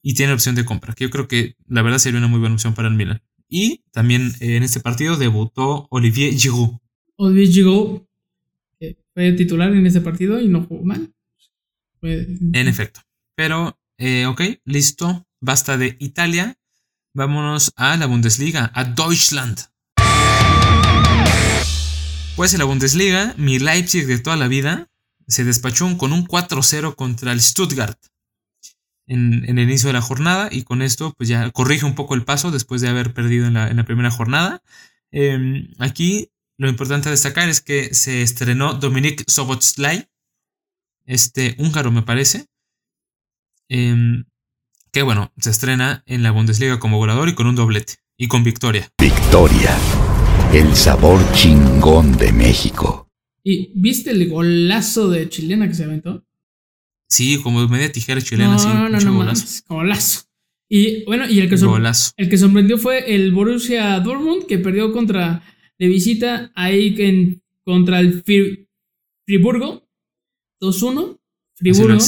[0.02, 2.54] y tiene opción de compra, que yo creo que la verdad sería una muy buena
[2.54, 3.22] opción para el Milan.
[3.48, 6.78] Y también eh, en este partido debutó Olivier Giroud.
[7.16, 8.00] Olivier Giroud
[9.14, 11.12] fue titular en ese partido y no jugó mal.
[12.00, 13.00] Fue- En efecto.
[13.34, 15.26] Pero, eh, ok, listo.
[15.40, 16.56] Basta de Italia.
[17.14, 19.58] Vámonos a la Bundesliga, a Deutschland.
[22.36, 24.90] Pues en la Bundesliga, mi Leipzig de toda la vida
[25.26, 27.98] se despachó con un 4-0 contra el Stuttgart
[29.06, 32.14] en, en el inicio de la jornada y con esto pues ya corrige un poco
[32.14, 34.62] el paso después de haber perdido en la, en la primera jornada.
[35.12, 40.08] Eh, aquí lo importante a destacar es que se estrenó Dominic Sobotzlai,
[41.04, 42.46] este húngaro me parece,
[43.68, 44.24] Em,
[44.92, 48.44] que bueno, se estrena en la Bundesliga como goleador y con un doblete y con
[48.44, 48.88] victoria.
[48.98, 49.76] Victoria.
[50.52, 53.10] El sabor chingón de México.
[53.42, 56.24] ¿Y viste el golazo de chilena que se aventó?
[57.08, 59.62] Sí, como media tijera chilena, no, sí, no, no, golazo.
[59.68, 60.22] golazo.
[60.68, 62.10] Y bueno, y el que, Golazo.
[62.16, 65.42] el que sorprendió fue el Borussia Dortmund, que perdió contra
[65.78, 68.66] de visita ahí en, contra el Fri-
[69.26, 69.88] Friburgo
[70.60, 71.12] 2-1.
[71.12, 71.18] Así
[71.56, 71.98] Friburgo.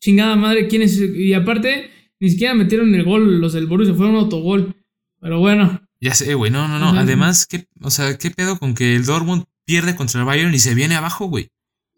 [0.00, 0.98] Chingada madre, ¿quién es?
[0.98, 4.74] Y aparte, ni siquiera metieron el gol los del Borussia, fue un autogol.
[5.20, 6.90] Pero bueno, Ya sé, güey, no, no, no.
[6.90, 7.00] Ajá.
[7.00, 10.60] Además, ¿qué, o sea, ¿qué pedo con que el Dortmund pierde contra el Bayern y
[10.60, 11.48] se viene abajo, güey?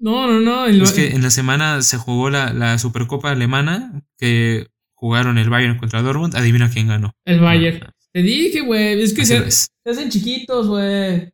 [0.01, 0.67] No, no, no.
[0.67, 5.49] el- Es que en la semana se jugó la, la Supercopa Alemana, que jugaron el
[5.51, 6.35] Bayern contra el Dortmund.
[6.37, 7.13] Adivina quién ganó.
[7.25, 7.93] el Bayern.
[8.13, 9.39] Te dije, güey, es que se,
[9.85, 11.33] hacen chiquitos, güey.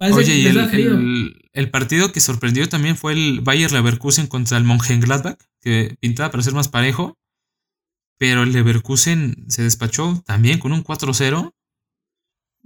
[0.00, 4.64] Oye, y el, el- el partido que sorprendió también fue el Bayer Leverkusen contra el
[4.64, 7.16] Mönchengladbach, que pintaba para ser más parejo.
[8.18, 11.52] Pero el Leverkusen se despachó también con un 4-0.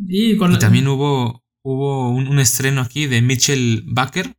[0.06, 4.34] Y, con Y también hubo, hubo un, un estreno aquí de Mitchell Baker,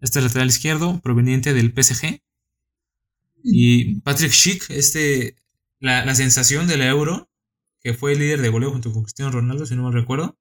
[0.00, 2.20] este lateral izquierdo, proveniente del PSG.
[3.42, 5.34] Y Patrick Schick, este,
[5.80, 7.28] la, la sensación del Euro,
[7.82, 10.36] que fue el líder de goleo junto con Cristiano Ronaldo, si no mal recuerdo,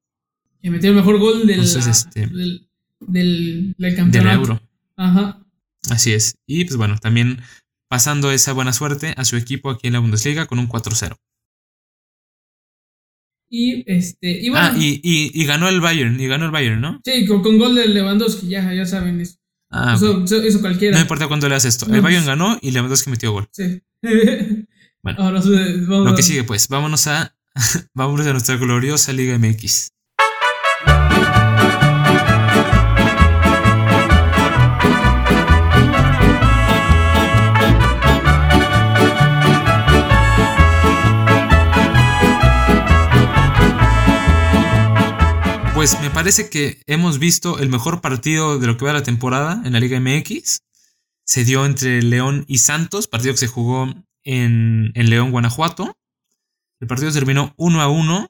[0.61, 2.67] que metió el mejor gol del, Entonces, este- del, del,
[2.99, 4.39] del del campeonato.
[4.39, 4.61] Euro.
[4.97, 5.45] Ajá.
[5.89, 6.35] Así es.
[6.45, 7.41] Y pues bueno, también
[7.87, 11.15] pasando esa buena suerte a su equipo aquí en la Bundesliga con un 4-0.
[13.51, 14.29] Y este.
[14.41, 17.01] Y bueno, Ah, y, y, y ganó el Bayern, y ganó el Bayern, ¿no?
[17.03, 19.37] sí, con, con gol de Lewandowski, ya, ya saben eso.
[19.71, 20.95] Ah, eso, eso, eso cualquiera.
[20.95, 21.86] no importa cuándo leas esto.
[21.86, 23.47] No, El Bayern ganó y Lewandowski metió gol.
[23.51, 23.82] Sí.
[24.01, 25.19] Bueno.
[25.23, 27.36] Ahora vamos Lo que sigue, pues, vámonos a,
[27.93, 29.91] vámonos a nuestra gloriosa Liga MX.
[45.79, 49.61] Pues me parece que hemos visto el mejor partido de lo que va la temporada
[49.63, 50.63] en la Liga MX.
[51.23, 53.87] Se dio entre León y Santos, partido que se jugó
[54.25, 55.97] en, León, Guanajuato.
[56.81, 58.27] El partido terminó 1 a 1.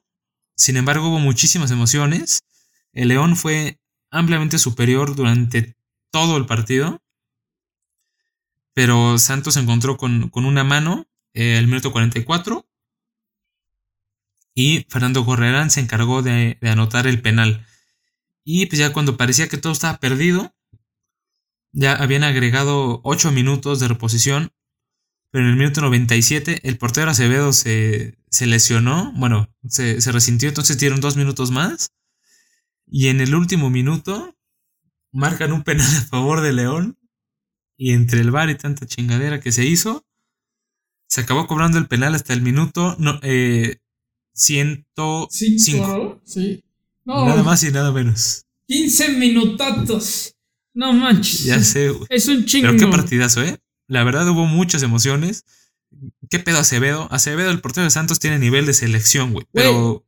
[0.54, 2.44] Sin embargo, hubo muchísimas emociones.
[2.92, 3.80] El León fue
[4.12, 5.74] ampliamente superior durante
[6.12, 7.02] todo el partido.
[8.74, 12.64] Pero Santos se encontró con, con una mano eh, al minuto 44.
[14.60, 17.66] Y Fernando Correrán se encargó de, anotar el penal.
[18.44, 20.54] Y pues ya cuando parecía que todo estaba perdido,
[21.72, 24.52] ya habían agregado 8 minutos de reposición.
[25.30, 29.14] Pero en el minuto 97 el portero Acevedo se, lesionó.
[29.16, 31.94] Bueno, se, resintió, entonces dieron dos minutos más.
[32.86, 34.36] Y en el último minuto
[35.10, 36.98] marcan un penal a favor de León.
[37.78, 40.04] Y entre el bar y tanta chingadera que se hizo,
[41.06, 43.78] se acabó cobrando el penal hasta el minuto eh,
[44.40, 45.28] 105.
[45.30, 46.20] Cinco, ¿no?
[46.24, 46.62] Sí.
[47.04, 48.46] No, Nada más y nada menos.
[48.68, 50.34] 15 minutatos.
[50.74, 51.44] No manches.
[51.44, 52.06] Ya sé, güey.
[52.10, 52.68] Es un chingo.
[52.68, 53.58] Pero qué partidazo, ¿eh?
[53.88, 55.44] La verdad hubo muchas emociones.
[56.30, 57.08] ¿Qué pedo Acevedo?
[57.10, 59.46] Acevedo, el portero de Santos, tiene nivel de selección, güey.
[59.52, 60.06] Pero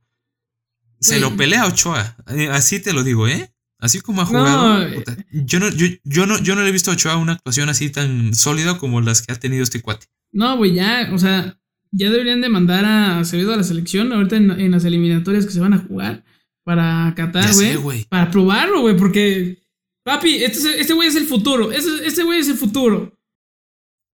[1.00, 2.16] se lo pelea a Ochoa.
[2.28, 3.52] Eh, Así te lo digo, ¿eh?
[3.80, 4.82] Así como ha jugado.
[4.86, 4.94] eh.
[4.94, 7.68] puta, yo, no, yo, yo, no, yo no le he visto a Ochoa una actuación
[7.68, 10.06] así tan sólida como las que ha tenido este cuate.
[10.30, 11.58] No, güey, ya, o sea,
[11.92, 15.52] ya deberían de mandar a Acevedo a la selección ahorita en, en las eliminatorias que
[15.52, 16.24] se van a jugar
[16.64, 17.50] para Qatar,
[17.82, 18.04] güey.
[18.08, 19.62] Para probarlo, güey, porque,
[20.04, 21.70] papi, este es- este güey es el futuro.
[21.72, 23.18] Este este güey es el futuro.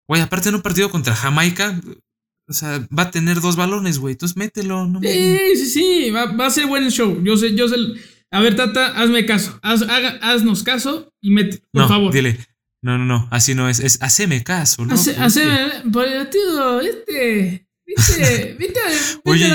[0.08, 1.80] Güey, aparte en un partido contra Jamaica,
[2.48, 4.12] o sea, va a tener dos balones, güey.
[4.12, 5.00] Entonces mételo, no.
[5.00, 7.22] Sí, sí, sí, va, va a ser buen el show.
[7.22, 7.76] Yo sé, yo sé.
[8.30, 9.58] A ver, Tata, hazme caso.
[9.62, 12.12] Haz, haga- haznos caso y mete, por no, favor.
[12.12, 12.38] dile.
[12.82, 13.80] No, no, no, así no es.
[13.80, 14.94] Es haceme caso, ¿no?
[14.94, 17.67] Hace, hazme, partido, este.
[18.18, 18.80] Viste, viste,
[19.24, 19.48] Oye,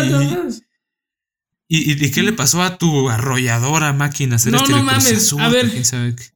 [1.67, 1.91] y-.
[2.05, 5.71] ¿Y, qué le pasó a tu arrolladora máquina No, celeste no mames, Azul, a ver.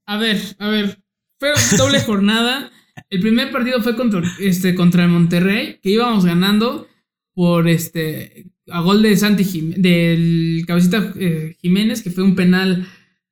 [0.05, 1.03] A ver, a ver.
[1.39, 2.71] Fue doble jornada.
[3.09, 6.87] El primer partido fue contra, este, contra el Monterrey, que íbamos ganando
[7.35, 12.87] por este a gol de Santi Jim- del cabecita eh, Jiménez, que fue un penal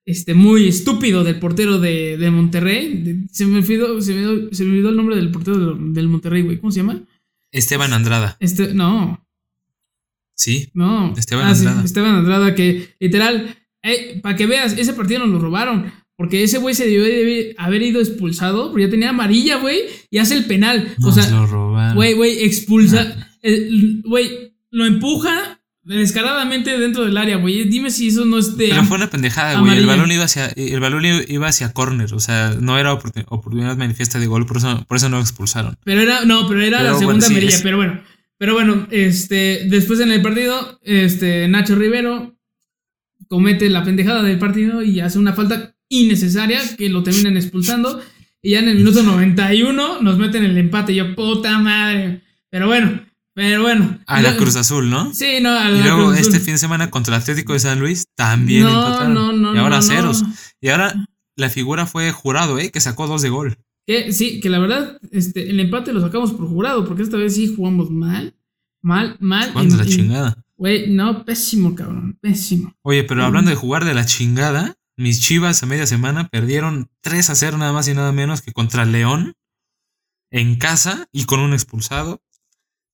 [0.06, 3.02] este, muy estúpido del portero de, de Monterrey.
[3.02, 6.08] De- se, me olvidó, se, me se me olvidó el nombre del portero del, del
[6.08, 6.60] Monterrey, güey.
[6.60, 7.02] ¿Cómo se llama?
[7.58, 9.26] Esteban Andrada, Este, no,
[10.36, 10.70] sí.
[10.74, 11.14] no.
[11.18, 11.86] Esteban Ah, sí, Andrada.
[11.86, 13.56] Esteban Andrada, que literal,
[14.22, 15.92] para que veas, ese partido nos lo robaron.
[16.18, 20.18] Porque ese güey se debió de haber ido expulsado, porque ya tenía amarilla, güey, y
[20.20, 20.96] hace el penal.
[21.02, 21.96] o Nos sea, lo robaron.
[21.96, 23.30] güey, güey, expulsa.
[23.42, 25.55] el- Güey, lo empuja
[25.86, 27.64] descaradamente dentro del área, güey.
[27.66, 28.70] Dime si eso no es de.
[28.70, 29.78] Pero fue una pendejada, güey.
[29.78, 32.14] El balón iba hacia, el balón iba hacia corner.
[32.14, 35.22] O sea, no era oportun- oportunidad manifiesta de gol, por eso, por eso no lo
[35.22, 35.78] expulsaron.
[35.84, 38.02] Pero era, no, pero era Pero la bueno, segunda sí, amarilla, es- pero bueno.
[38.38, 42.36] Pero bueno, este, después en el partido, este, Nacho Rivero
[43.30, 48.02] comete la pendejada del partido y hace una falta innecesaria que lo terminan expulsando.
[48.42, 50.92] Y ya en el minuto 91 nos meten el empate.
[50.94, 52.22] Y yo, puta madre.
[52.50, 53.05] Pero bueno,
[53.36, 54.00] pero bueno.
[54.08, 55.14] A la Cruz Azul, ¿no?
[55.14, 56.34] Sí, no, a Y la luego Cruz Azul.
[56.34, 59.14] este fin de semana contra el Atlético de San Luis también no, empataron.
[59.14, 59.88] no, no, y ahora no, no.
[59.88, 60.24] ceros.
[60.62, 60.96] Y ahora
[61.38, 62.72] la figura fue jurado, ¿eh?
[62.72, 63.58] Que sacó dos de gol.
[63.88, 67.36] Que, sí, que la verdad, este, el empate lo sacamos por jurado, porque esta vez
[67.36, 68.36] sí jugamos mal.
[68.82, 69.54] Mal, mal.
[69.54, 70.42] Cuando y- la y- chingada.
[70.58, 72.74] Güey, no, pésimo, cabrón, pésimo.
[72.82, 77.30] Oye, pero hablando de jugar de la chingada, mis chivas a media semana perdieron 3
[77.30, 79.34] a 0 nada más y nada menos que contra León
[80.32, 82.22] en casa y con un expulsado.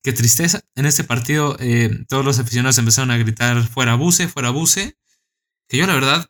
[0.03, 0.61] Qué tristeza.
[0.75, 4.97] En este partido eh, todos los aficionados empezaron a gritar fuera Buse, fuera Buse.
[5.67, 6.29] Que yo la verdad,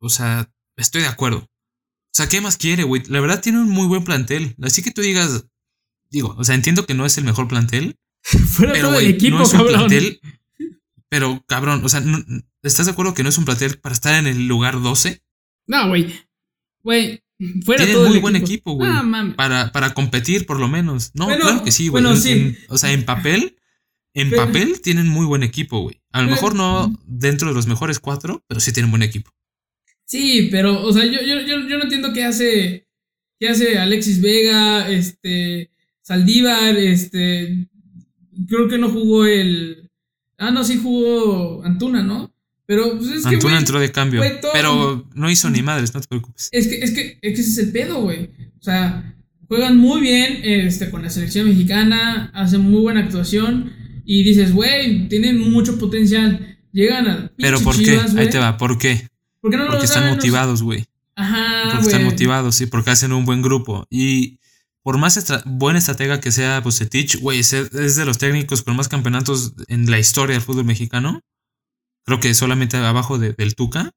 [0.00, 1.38] o sea, estoy de acuerdo.
[1.38, 3.02] O sea, ¿qué más quiere, güey?
[3.08, 4.56] La verdad tiene un muy buen plantel.
[4.62, 5.46] Así que tú digas,
[6.10, 9.14] digo, o sea, entiendo que no es el mejor plantel, Fuera pero, todo el güey,
[9.14, 9.74] equipo, no es un cabrón.
[9.74, 10.20] plantel.
[11.08, 12.02] Pero, cabrón, o sea,
[12.62, 15.22] ¿estás de acuerdo que no es un plantel para estar en el lugar 12?
[15.68, 16.12] No, güey.
[16.82, 17.22] Güey,
[17.64, 18.88] fuera Tienen todo muy buen equipo, güey.
[18.90, 19.32] Ah.
[19.36, 21.10] Para, para competir, por lo menos.
[21.14, 22.02] No, Bueno, claro que sí, güey.
[22.02, 22.30] bueno, En- sí.
[22.32, 23.56] en- o sea, en papel,
[24.14, 26.00] en Pero- papel tienen muy buen equipo, güey.
[26.12, 29.30] A lo Pero- mejor no dentro de los mejores cuatro, pero sí tienen buen equipo.
[30.04, 32.86] Sí, pero, o sea, yo, yo, yo, yo no entiendo qué hace.
[33.38, 34.88] ¿Qué hace Alexis Vega?
[34.88, 35.70] Este.
[36.02, 37.68] Saldívar, este.
[38.48, 39.90] Creo que no jugó el.
[40.38, 42.32] Ah, no, sí jugó Antuna, ¿no?
[42.66, 43.34] Pero, pues es que.
[43.36, 46.48] Antuna güey, entró de cambio, güey, todo- pero no hizo ni madres, no te preocupes.
[46.52, 48.30] Es que, es que, es que ese es el pedo, güey.
[48.58, 49.14] O sea,
[49.48, 53.72] juegan muy bien este, con la selección mexicana, hacen muy buena actuación
[54.04, 56.58] y dices, güey, tienen mucho potencial.
[56.72, 57.32] Llegan a.
[57.38, 57.92] Pero ¿por qué?
[58.00, 58.30] Ahí güey.
[58.30, 59.08] te va, ¿por qué?
[59.40, 60.84] ¿Por qué no lo Porque están motivados, güey.
[61.14, 61.86] Ajá, Porque güey.
[61.86, 63.86] están motivados, sí, porque hacen un buen grupo.
[63.90, 64.40] Y
[64.82, 68.76] por más estra- buen estratega que sea Bucetich, güey, es, es de los técnicos con
[68.76, 71.22] más campeonatos en la historia del fútbol mexicano.
[72.06, 73.90] Creo que solamente abajo de- del Tuca.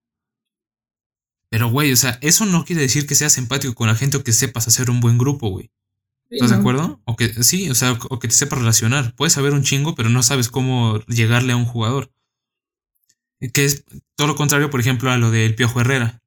[1.51, 4.23] Pero, güey, o sea, eso no quiere decir que seas empático con la gente o
[4.23, 5.71] que sepas hacer un buen grupo, güey.
[6.29, 7.01] Sí, ¿Estás de acuerdo?
[7.05, 9.15] O que sí, o sea, o que te sepas relacionar.
[9.15, 12.11] Puedes saber un chingo, pero no sabes cómo llegarle a un jugador.
[13.53, 13.83] Que es
[14.15, 16.21] todo lo contrario, por ejemplo, a lo del Piojo Herrera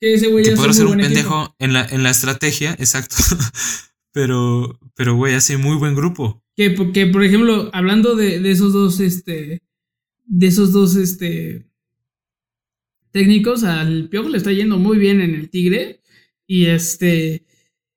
[0.00, 1.56] Que ese güey que podrá ser un pendejo equipo.
[1.60, 3.16] en la, en la estrategia, exacto.
[4.12, 6.42] pero, pero, güey, hace muy buen grupo.
[6.56, 9.62] Que, que, por ejemplo, hablando de, de esos dos, este.
[10.28, 11.66] De esos dos, este.
[13.10, 16.02] Técnicos, al Piojo le está yendo muy bien en el Tigre.
[16.46, 17.46] Y este.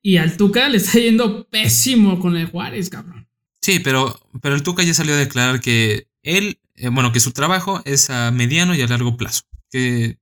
[0.01, 3.27] Y al Tuca le está yendo pésimo con el Juárez, cabrón.
[3.61, 7.31] Sí, pero, pero el Tuca ya salió a declarar que él, eh, bueno, que su
[7.31, 9.43] trabajo es a mediano y a largo plazo.
[9.69, 10.17] Que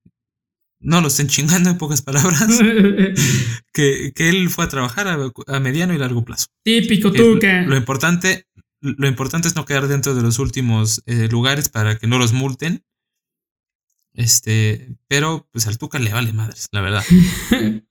[0.82, 2.60] no lo estén chingando en pocas palabras.
[3.74, 6.47] que, que él fue a trabajar a, a mediano y largo plazo.
[6.64, 7.62] Típico Que Tuca.
[7.62, 8.47] Lo importante,
[8.82, 12.34] lo importante es no quedar dentro de los últimos eh, lugares para que no los
[12.34, 12.84] multen.
[14.13, 17.03] Este, pero pues al Tuca le vale madres, la verdad.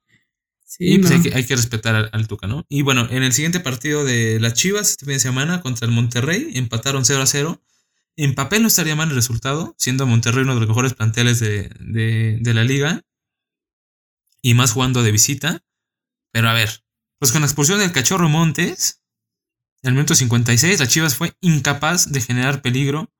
[0.71, 1.17] Sí, y pues no.
[1.17, 2.67] hay, que, hay que respetar al, al Tuca, ¿no?
[2.69, 5.95] Y bueno, en el siguiente partido de las Chivas, este fin de semana, contra el
[5.95, 7.63] Monterrey, empataron 0 a 0.
[8.17, 11.71] En papel no estaría mal el resultado, siendo Monterrey uno de los mejores planteles de,
[11.81, 13.01] de, de la liga.
[14.43, 15.65] Y más jugando de visita.
[16.33, 16.85] Pero a ver,
[17.19, 19.03] pues con la expulsión del cachorro Montes,
[19.83, 23.11] en el minuto 56, la Chivas fue incapaz de generar peligro.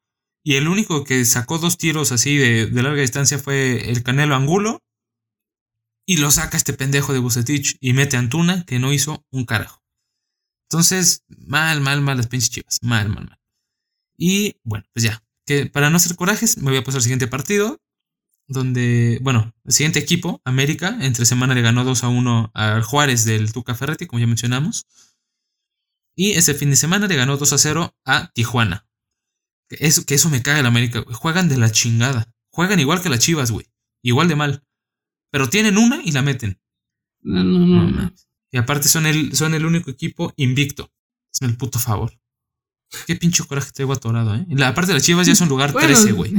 [0.45, 4.35] Y el único que sacó dos tiros así de, de larga distancia fue el Canelo
[4.35, 4.81] Angulo.
[6.07, 9.83] Y lo saca este pendejo de Bucetich y mete Antuna, que no hizo un carajo.
[10.71, 12.79] Entonces, mal, mal, mal las pinches chivas.
[12.83, 13.39] Mal, mal, mal.
[14.19, 15.23] Y bueno, pues ya.
[15.47, 17.81] Que para no hacer corajes, me voy a pasar al siguiente partido.
[18.49, 23.25] Donde, bueno, el siguiente equipo, América, entre semana le ganó 2 a 1 al Juárez
[23.25, 24.87] del Tuca Ferretti, como ya mencionamos.
[26.19, 28.89] Y ese fin de semana le ganó 2 a 0 a Tijuana.
[29.69, 31.15] Eso, que eso me caga el América, güey.
[31.15, 32.35] Juegan de la chingada.
[32.51, 33.67] Juegan igual que las Chivas, güey.
[34.03, 34.65] Igual de mal.
[35.31, 36.61] Pero tienen una y la meten.
[37.21, 37.89] No, no, no.
[37.89, 38.13] No.
[38.51, 40.93] Y aparte son el, son el único equipo invicto.
[41.33, 42.13] Es el puto favor.
[43.07, 44.45] Qué pinche coraje traigo atorado, ¿eh?
[44.49, 46.33] La, aparte de las Chivas ya son lugar Bueno, 13, güey.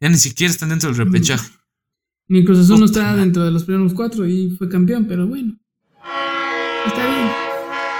[0.00, 1.50] Ya ni siquiera están dentro del repechaje.
[2.26, 5.58] Mi Cruz Azul no está dentro de los primeros cuatro y fue campeón, pero bueno.
[6.86, 7.49] Está bien.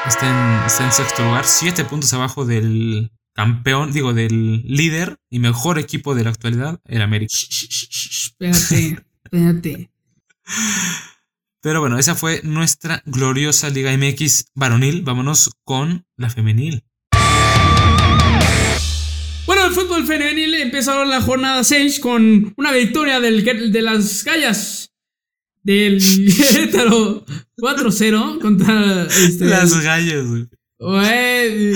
[0.06, 5.38] Está en, está en sexto lugar, siete puntos abajo del campeón, digo, del líder y
[5.38, 7.34] mejor equipo de la actualidad, el América.
[7.36, 9.90] Espérate, espérate.
[11.62, 15.02] Pero bueno, esa fue nuestra gloriosa Liga MX varonil.
[15.02, 16.82] Vámonos con la femenil.
[19.44, 24.89] Bueno, el fútbol femenil empezó la jornada 6 con una victoria del, de las gallas
[25.62, 26.00] del
[26.36, 27.24] Querétaro
[27.56, 30.48] 4-0 contra este, Las gallas, güey.
[30.78, 31.74] Güey,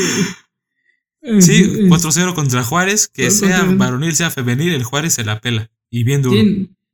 [1.40, 5.70] Sí, eh, 4-0 contra Juárez, que sea varonil, sea femenil, el Juárez se la pela.
[5.90, 6.40] Y bien duro.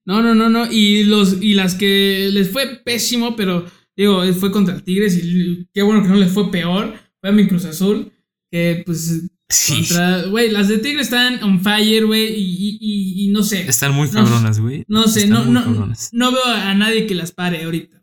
[0.04, 0.70] No, no, no, no.
[0.70, 3.64] Y los y las que les fue pésimo, pero
[3.96, 6.94] digo, fue contra el Tigres y qué bueno que no les fue peor.
[7.20, 8.12] Fue a mi Cruz Azul,
[8.50, 12.78] que pues Sí, contra, güey, las de Tigres están on fire, güey, y,
[13.24, 13.68] y, no sé.
[13.68, 14.84] están muy cabronas, güey.
[14.88, 16.10] No sé, Están no, no, cabronas.
[16.12, 18.02] no veo a nadie que las pare ahorita.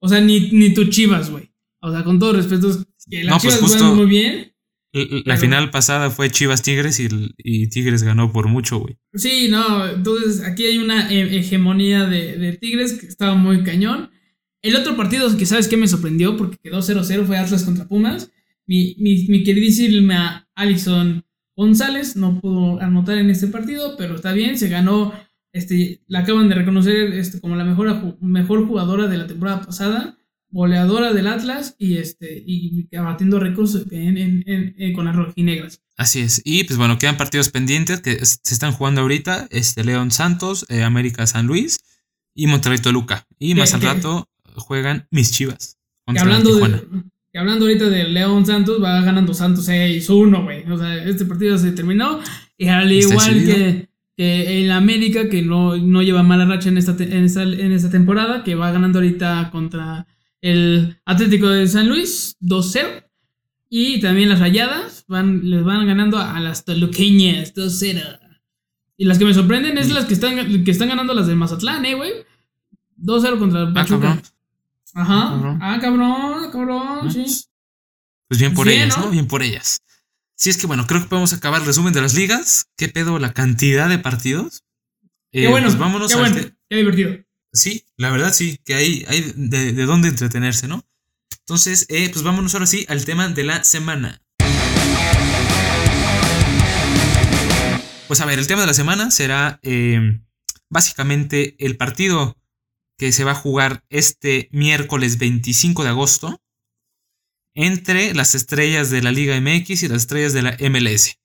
[0.00, 1.52] O sea, ni, ni tu Chivas, güey.
[1.80, 2.68] O sea, con todo respeto,
[3.08, 4.52] que las No, pues Chivas justo- juegan muy bien.
[4.92, 8.98] La pero- final pasada fue Chivas Tigres y, y Tigres ganó por mucho, güey.
[9.14, 14.10] Sí, no, entonces aquí hay una he- hegemonía de, de Tigres que estaba muy cañón.
[14.62, 18.32] El otro partido que sabes que me sorprendió porque quedó 0-0 fue Atlas contra Pumas.
[18.66, 21.24] Mi, mi, mi queridísima Alison
[21.56, 25.12] González no pudo anotar en este partido, pero está bien, se ganó,
[25.52, 30.16] este, la acaban de reconocer este, como la mejor, mejor jugadora de la temporada pasada,
[30.52, 35.80] goleadora del Atlas y, este, y abatiendo récords en, en- en- con las rojinegras.
[35.96, 36.40] Así es.
[36.44, 39.46] Y pues bueno, quedan partidos pendientes que se están jugando ahorita.
[39.50, 41.78] Este León Santos, eh, América San Luis
[42.34, 43.26] y Monterrey Toluca.
[43.38, 43.86] Y más ¿Qué- al qué?
[43.88, 45.76] rato juegan mis Chivas.
[46.06, 46.76] Contra hablando, Tijuana.
[46.78, 47.02] de,
[47.32, 50.70] que hablando ahorita de León Santos, va ganando Santos 6-1, güey.
[50.70, 52.20] O sea, este partido se terminó.
[52.58, 56.96] Y al igual que, que el América, que no, no lleva mala racha en esta,
[57.02, 60.06] en, esta, en esta temporada, que va ganando ahorita contra
[60.40, 63.04] el Atlético de San Luis 2-0.
[63.68, 68.18] Y también las rayadas van, les van ganando a las toluqueñas 2-0.
[68.96, 69.92] Y las que me sorprenden es Sí.
[69.92, 72.10] las que están, que están ganando las del Mazatlán, eh, güey.
[72.96, 74.00] 2-0 contra el Ah, Pachuca.
[74.00, 74.22] cabrón.
[74.94, 75.30] Ajá.
[75.30, 75.58] Cabrón.
[75.62, 77.10] Ah, cabrón, cabrón, ¿no?
[77.10, 77.24] sí.
[78.28, 79.04] Pues bien por Bien, ellas, ¿no?
[79.06, 79.10] ¿no?
[79.10, 79.80] Bien por ellas.
[80.36, 82.66] Sí, es que bueno, creo que podemos acabar el resumen de las ligas.
[82.76, 84.62] ¿Qué pedo la cantidad de partidos?
[85.32, 87.16] Qué Eh, bueno, pues vámonos qué bueno, te- qué divertido.
[87.52, 90.84] Sí, la verdad sí, que hay, hay de, de dónde entretenerse, ¿no?
[91.40, 94.22] Entonces, eh, pues vámonos ahora sí al tema de la semana.
[98.06, 100.20] Pues a ver, el tema de la semana será eh,
[100.68, 102.36] básicamente el partido
[103.00, 106.42] que se va a jugar este miércoles 25 de agosto
[107.54, 111.16] entre las estrellas de la Liga MX y las estrellas de la MLS.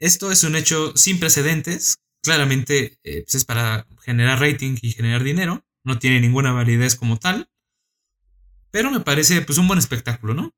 [0.00, 2.00] Esto es un hecho sin precedentes.
[2.24, 5.64] Claramente eh, pues es para generar rating y generar dinero.
[5.84, 7.48] No tiene ninguna validez como tal.
[8.72, 10.52] Pero me parece pues un buen espectáculo, ¿no?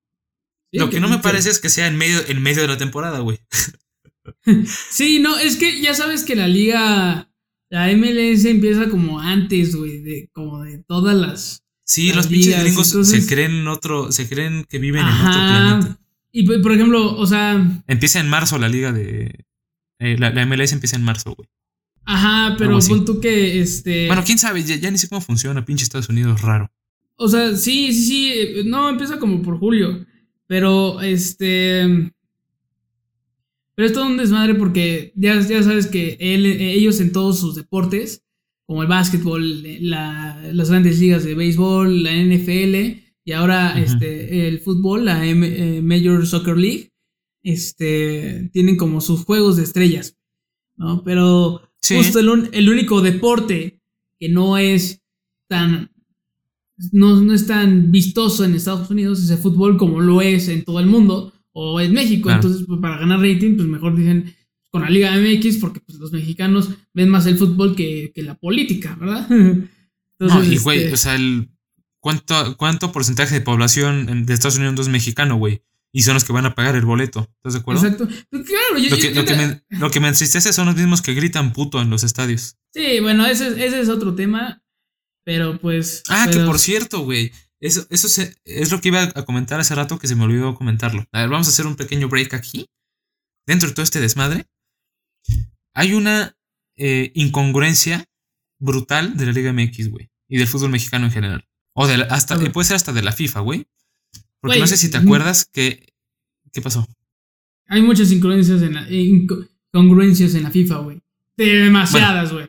[0.73, 2.79] Sí, Lo que no me parece es que sea en medio, en medio de la
[2.79, 3.39] temporada, güey.
[4.91, 7.31] Sí, no, es que ya sabes que la liga,
[7.75, 11.65] la MLS empieza como antes, güey, de, como de todas las...
[11.87, 15.13] Sí, Las los pinches gringos entonces- se creen en otro, se creen que viven en
[15.13, 15.99] otro planeta.
[16.33, 19.45] Y por por ejemplo, o sea, Empieza en marzo la liga de.
[19.99, 21.49] eh, la, la MLS empieza en marzo, güey.
[22.05, 24.07] ajá, pero pon tú que, este...
[24.07, 26.71] Bueno, quién sabe, ya, ya ni sé cómo funciona, pinche Estados Unidos raro.
[27.17, 28.33] O sea, sí, sí, sí.
[28.35, 30.05] eh, No, empieza como por julio.
[30.47, 32.13] Pero, este.
[33.77, 37.55] Pero es todo un desmadre porque ya, ya sabes que él- ellos en todos sus
[37.55, 38.23] deportes,
[38.67, 44.61] como el básquetbol, la- las grandes ligas de béisbol, la NFL y ahora este, el
[44.61, 45.47] fútbol, la M-
[45.79, 46.91] eh, Major Soccer League,
[47.43, 50.17] este, tienen como sus juegos de estrellas.
[50.77, 51.03] ¿no?
[51.05, 51.97] Pero Sí.
[51.97, 53.81] justo el, un- el único deporte
[54.19, 55.03] que no es
[55.49, 55.91] tan
[56.91, 60.81] no, no es tan vistoso en Estados Unidos ese fútbol como lo es en todo
[60.81, 62.25] el mundo o en México.
[62.25, 62.43] Claro.
[62.43, 64.35] Entonces, pues, para ganar rating, pues mejor dicen
[64.71, 68.35] con la Liga MX porque pues, los mexicanos ven más el fútbol que, que la
[68.35, 69.27] política, ¿verdad?
[70.21, 71.51] No, y güey, este, o sea, el.
[71.99, 75.63] ¿cuánto, ¿Cuánto porcentaje de población de Estados Unidos es mexicano, güey?
[75.93, 77.29] Y son los que van a pagar el boleto.
[77.37, 77.83] ¿Estás de acuerdo?
[77.85, 78.09] Exacto.
[78.31, 80.77] Pues, claro, yo- Lo que, yo lo, que me, lo que me entristece son los
[80.77, 82.57] mismos que gritan puto en los estadios.
[82.73, 84.63] Sí, bueno, ese, es- ese es otro tema.
[85.25, 86.03] Pero pues.
[86.09, 87.33] Ah, que por cierto, güey.
[87.65, 90.55] Eso, eso se- es lo que iba a comentar hace rato que se me olvidó
[90.55, 91.07] comentarlo.
[91.13, 92.67] A ver, vamos a hacer un pequeño break aquí.
[93.47, 94.47] dentro de todo este desmadre,
[95.75, 96.35] hay una
[96.77, 98.05] eh, incongruencia
[98.59, 100.11] brutal de la Liga MX, güey.
[100.29, 101.47] Y del fútbol mexicano en general.
[101.75, 103.67] O de la- hasta, puede ser hasta de la FIFA, güey.
[104.41, 105.07] Porque no sé si te ujú.
[105.07, 105.93] acuerdas que.
[106.53, 106.87] ¿Qué pasó?
[107.67, 111.03] Hay muchas incongruencias en la, incongruencias en la FIFA, güey.
[111.37, 112.49] Demasiadas, güey.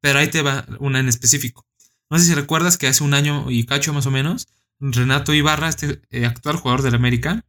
[0.00, 1.66] Pero ahí te va una en específico.
[2.14, 4.46] No sé si recuerdas que hace un año y cacho más o menos,
[4.78, 7.44] Renato Ibarra, este eh, actual jugador del América,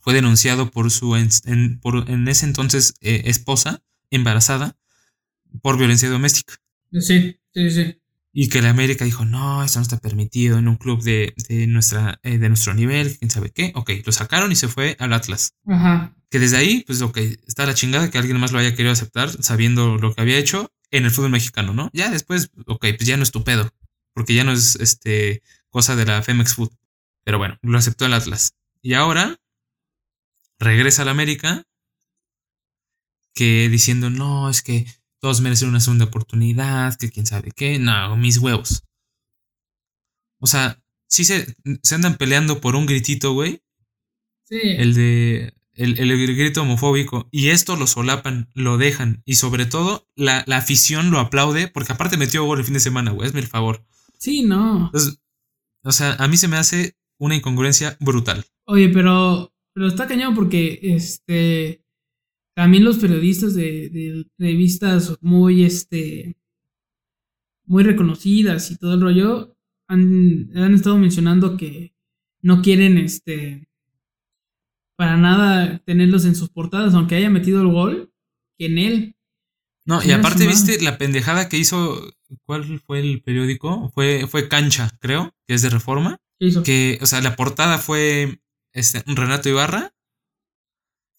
[0.00, 4.78] fue denunciado por su en, en- por en ese entonces eh, esposa embarazada
[5.60, 6.54] por violencia doméstica.
[6.90, 7.98] Sí, sí, sí.
[8.32, 11.66] Y que la América dijo, no, esto no está permitido en un club de, de
[11.66, 13.72] nuestra, eh, de nuestro nivel, quién sabe qué.
[13.74, 15.52] Ok, lo sacaron y se fue al Atlas.
[15.66, 16.16] Ajá.
[16.30, 19.28] Que desde ahí, pues ok, está la chingada que alguien más lo haya querido aceptar
[19.42, 21.90] sabiendo lo que había hecho en el fútbol mexicano, ¿no?
[21.92, 23.70] Ya después, ok, pues ya no es tu pedo,
[24.14, 26.70] porque ya no es este cosa de la Femex Food.
[27.24, 28.54] Pero bueno, lo aceptó el Atlas.
[28.82, 29.38] Y ahora
[30.58, 31.64] regresa a la América
[33.34, 34.86] que diciendo, no, es que
[35.20, 38.84] todos merecen una segunda oportunidad, que quién sabe qué, no, mis huevos.
[40.40, 43.62] O sea, sí se, se andan peleando por un gritito, güey,
[44.44, 44.58] Sí.
[44.60, 50.06] el de el, el grito homofóbico y esto lo solapan, lo dejan y sobre todo
[50.14, 53.40] la, la afición lo aplaude porque aparte metió gol el fin de semana, güey, hazme
[53.40, 53.82] el favor.
[54.22, 54.86] Sí, no.
[54.86, 55.18] Entonces,
[55.82, 58.44] o sea, a mí se me hace una incongruencia brutal.
[58.66, 61.84] Oye, pero, pero está cañón porque este
[62.54, 66.36] también los periodistas de, de revistas muy este
[67.64, 69.56] muy reconocidas y todo el rollo
[69.88, 71.96] han, han estado mencionando que
[72.42, 73.68] no quieren este
[74.96, 78.12] para nada tenerlos en sus portadas, aunque haya metido el gol,
[78.56, 79.16] que en él.
[79.84, 82.12] No, y aparte viste la pendejada que hizo,
[82.44, 83.90] ¿cuál fue el periódico?
[83.94, 86.18] Fue, fue Cancha, creo, que es de Reforma,
[86.64, 88.40] que, o sea, la portada fue
[88.72, 89.94] este, Renato Ibarra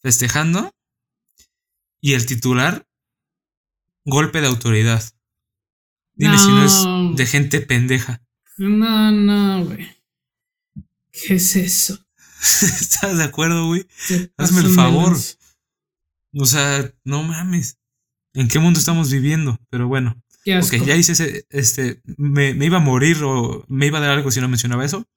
[0.01, 0.71] festejando
[2.01, 2.85] y el titular,
[4.05, 5.03] golpe de autoridad.
[6.15, 8.21] Dime si no es de gente pendeja.
[8.57, 9.87] No, no, güey.
[11.11, 12.05] ¿Qué es eso?
[12.41, 13.87] ¿Estás de acuerdo, güey?
[14.37, 15.17] Hazme el favor.
[16.35, 17.79] O sea, no mames.
[18.33, 19.59] ¿En qué mundo estamos viviendo?
[19.69, 20.21] Pero bueno.
[20.43, 20.75] Qué asco.
[20.77, 24.11] Ok, ya hice ese, este, me, me iba a morir o me iba a dar
[24.11, 25.07] algo si no mencionaba eso.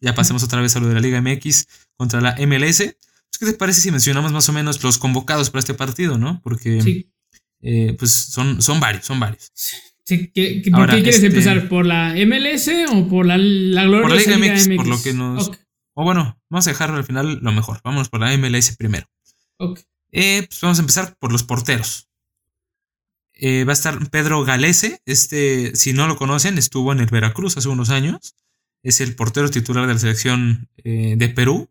[0.00, 1.66] Ya pasemos otra vez a lo de la Liga MX
[1.96, 2.78] contra la MLS.
[2.78, 6.40] Pues, ¿Qué te parece si mencionamos más o menos los convocados para este partido, no?
[6.44, 7.10] Porque, Sí,
[7.62, 9.50] eh, pues, son, son varios, son varios.
[9.54, 11.68] sí, ¿qué- qué- ¿Por qué quieres este- empezar?
[11.68, 15.02] ¿Por la MLS o por la, la gloriosa Por la Liga Liga MX, por lo
[15.02, 15.50] que nos-
[15.94, 17.80] O bueno, vamos a dejarlo al final lo mejor.
[17.84, 19.06] Vámonos por la MLS primero.
[19.58, 19.80] ok.
[20.14, 22.08] Eh, pues vamos a empezar por los porteros.
[23.44, 25.00] Eh, va a estar Pedro Galese.
[25.04, 28.36] Este, si no lo conocen, estuvo en el Veracruz hace unos años.
[28.84, 31.68] Es el portero titular de la selección eh, de Perú.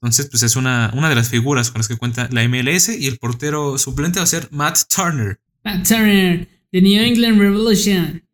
[0.00, 2.88] Entonces, pues es una, una de las figuras con las que cuenta la MLS.
[2.88, 5.38] Y el portero suplente va a ser Matt Turner.
[5.62, 8.26] Matt Turner, The New England Revolution.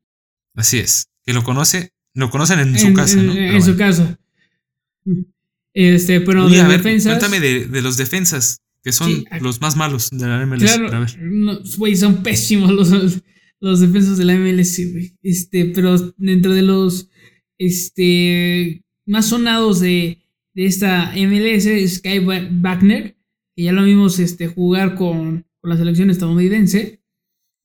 [0.54, 1.08] Así es.
[1.24, 3.32] Que lo conoce, lo conocen en, su casa, en- ¿no?
[3.34, 3.78] En, su bueno.
[3.78, 4.18] casa.
[5.74, 7.18] Este, pero de a ver, defensas.
[7.18, 10.62] cuéntame de, de los defensas, que son Sí, los más malos de la MLS.
[10.76, 13.20] Claro, no, güey, son pésimos los,
[13.60, 15.16] los defensas de la MLS, güey.
[15.22, 17.08] Este, pero dentro de los
[17.58, 20.18] este, más sonados de,
[20.54, 23.16] de esta MLS es Wa- Wagner,
[23.56, 27.02] que ya lo vimos este, jugar con, con la selección estadounidense.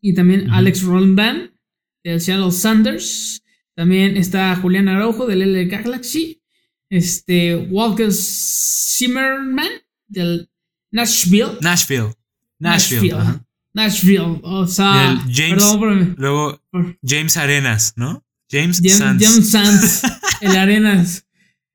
[0.01, 0.49] Y también.
[0.49, 1.57] Alex Roldán,
[2.03, 3.43] del Seattle Sanders.
[3.75, 6.41] También está Julián Araujo, del LA Galaxy.
[6.89, 9.69] Este, Walker Zimmerman,
[10.07, 10.49] del
[10.93, 11.57] Nashville.
[11.59, 12.13] Nashville.
[12.59, 13.09] Nashville.
[13.09, 13.13] Nashville.
[13.19, 13.45] ajá.
[13.73, 14.39] Nashville.
[14.43, 18.23] O sea, El James- perdón por- Luego por- James Arenas, ¿no?
[18.49, 19.23] James James, Sands.
[19.25, 20.01] James Sands,
[20.41, 21.25] el Arenas,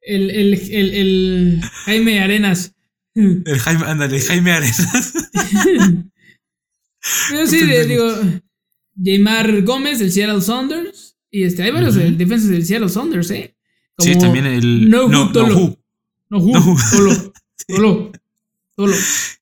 [0.00, 2.72] el, el, el, el Jaime Arenas.
[3.14, 5.12] El Jaime, ándale, Jaime Arenas.
[7.30, 8.14] Pero sí, digo,
[9.02, 11.16] Jaymar Gómez del Seattle Saunders.
[11.30, 13.54] Y este, hay varios defensas del Seattle Saunders, ¿eh?
[13.98, 14.88] Sí, también el.
[14.88, 15.76] No, no, Tolo.
[16.30, 16.52] no, Who.
[16.54, 17.32] No, Ju,
[17.80, 18.12] No,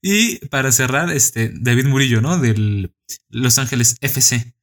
[0.02, 2.38] Y para cerrar, este, David Murillo, ¿no?
[2.38, 2.94] Del
[3.28, 4.54] Los Ángeles FC.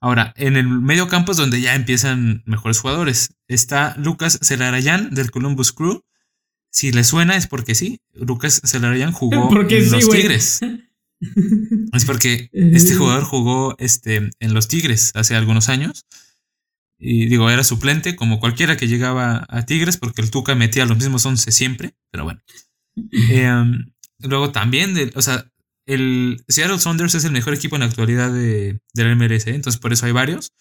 [0.00, 3.34] Ahora, en el medio campo es donde ya empiezan mejores jugadores.
[3.48, 6.04] Está Lucas Celarayán del Columbus Crew.
[6.70, 8.00] Si le suena es porque sí.
[8.12, 10.10] Lucas Celarayán jugó Porque en sí, los.
[10.10, 10.60] Tigres.
[11.92, 16.06] Es porque este jugador jugó este, en los Tigres hace algunos años.
[16.96, 20.96] Y digo, era suplente como cualquiera que llegaba a Tigres porque el Tuca metía los
[20.96, 21.96] mismos 11 siempre.
[22.12, 22.40] Pero bueno.
[23.30, 25.50] Eh, um, luego también, o sea,
[25.86, 29.54] el Seattle Saunders es el mejor equipo en la actualidad de, de la MLS, ¿eh?
[29.54, 30.52] entonces por eso hay varios.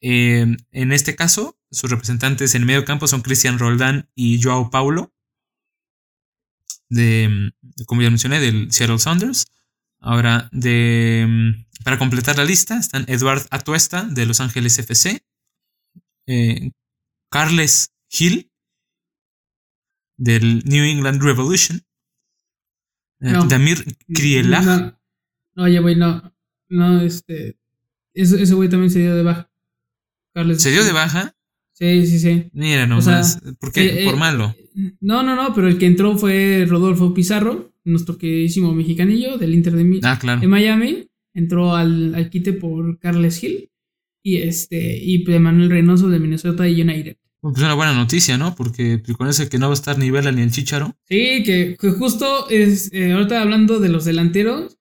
[0.00, 5.12] Eh, en este caso, sus representantes en medio campo son Cristian Roldán y Joao Paulo.
[6.88, 7.52] de,
[7.86, 9.46] como ya mencioné, del Seattle Sounders.
[10.00, 15.24] Ahora, de, para completar la lista, están Edward Atuesta de Los Ángeles FC,
[16.26, 16.70] eh,
[17.30, 18.50] Carles Hill
[20.18, 21.85] del New England Revolution,
[23.20, 23.44] No.
[23.46, 23.78] Damir
[24.12, 24.96] Krielag,
[25.54, 26.32] No, oye, güey, no.
[26.68, 27.56] No, este.
[28.14, 29.50] Ese, ese güey también se dio de baja.
[30.34, 30.60] Carles.
[30.62, 31.34] se dio de baja.
[31.72, 32.48] Sí, sí, sí.
[32.52, 34.02] Mira O nomás, sea, ¿por qué?
[34.02, 34.54] eh, Por eh, malo.
[35.00, 39.74] No, no, no, pero el que entró fue Rodolfo Pizarro, nuestro queridísimo mexicanillo del Inter
[39.74, 40.40] de, Mi- Ah, claro.
[40.40, 41.08] de Miami.
[41.34, 43.70] Entró al, al quite por Carles Hill
[44.22, 47.16] y este y pues, Manuel Reynoso de Minnesota United.
[47.52, 48.54] Pues una buena noticia, ¿no?
[48.54, 50.94] Porque pues, con ese que no va a estar ni Vela ni el Chicharo.
[51.08, 54.78] Sí, que, que justo es eh, ahorita hablando de los delanteros.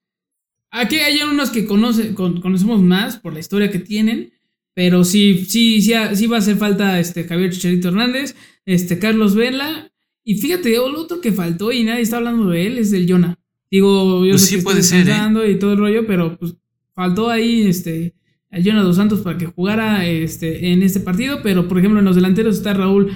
[0.71, 4.33] Aquí hay unos que conoce, con- conocemos más por la historia que tienen.
[4.73, 8.35] Pero sí, sí, sí, sí va a hacer falta este Javier Chicharito Hernández,
[8.65, 9.91] este Carlos Vela.
[10.25, 13.39] Y fíjate, el otro que faltó y nadie está hablando de él es el Jonah.
[13.71, 15.51] Digo, yo Pues sé sí que puede ser, ¿eh?
[15.51, 16.55] y todo el rollo, pero pues
[16.93, 18.14] faltó ahí este
[18.55, 21.39] el Jonah dos Santos para que jugara este, en este partido.
[21.43, 23.11] Pero por ejemplo, en los delanteros está Raúl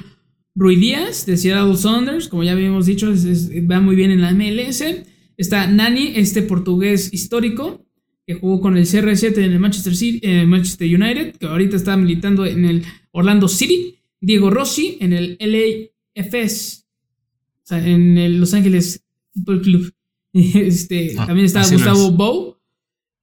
[0.56, 4.22] Rui Díaz de Seattle Sounders, como ya habíamos dicho, es- es- va muy bien en
[4.22, 5.06] la MLS.
[5.38, 7.86] Está Nani, este portugués histórico,
[8.28, 11.96] que jugó con el CR7 en el Manchester, City, eh, Manchester United, que ahorita está
[11.98, 13.96] militando en el Orlando City.
[14.22, 16.86] Diego Rossi en el LAFS,
[17.64, 19.94] o sea, en el Los Ángeles Football Club.
[20.34, 22.14] Este, Ah, también está Gustavo es.
[22.18, 22.58] Bow,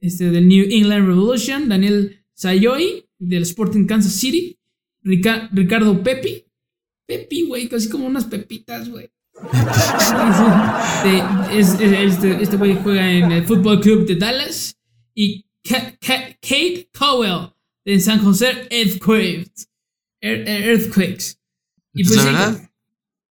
[0.00, 1.68] este, del New England Revolution.
[1.68, 4.58] Daniel Sayoy, del Sporting Kansas City.
[5.02, 6.44] Rica- Ricardo Pepi.
[7.06, 9.08] Pepi, güey, casi como unas pepitas, güey.
[10.96, 14.76] Este, es- es- este, este güey juega en el Fútbol Club de Dallas.
[15.14, 17.50] Y Ka- Ka- Kate Cowell
[17.84, 19.66] de San José Earthquakes.
[20.20, 21.36] Ear- Earthquakes.
[21.94, 22.70] Y Pues, pues la sí, verdad,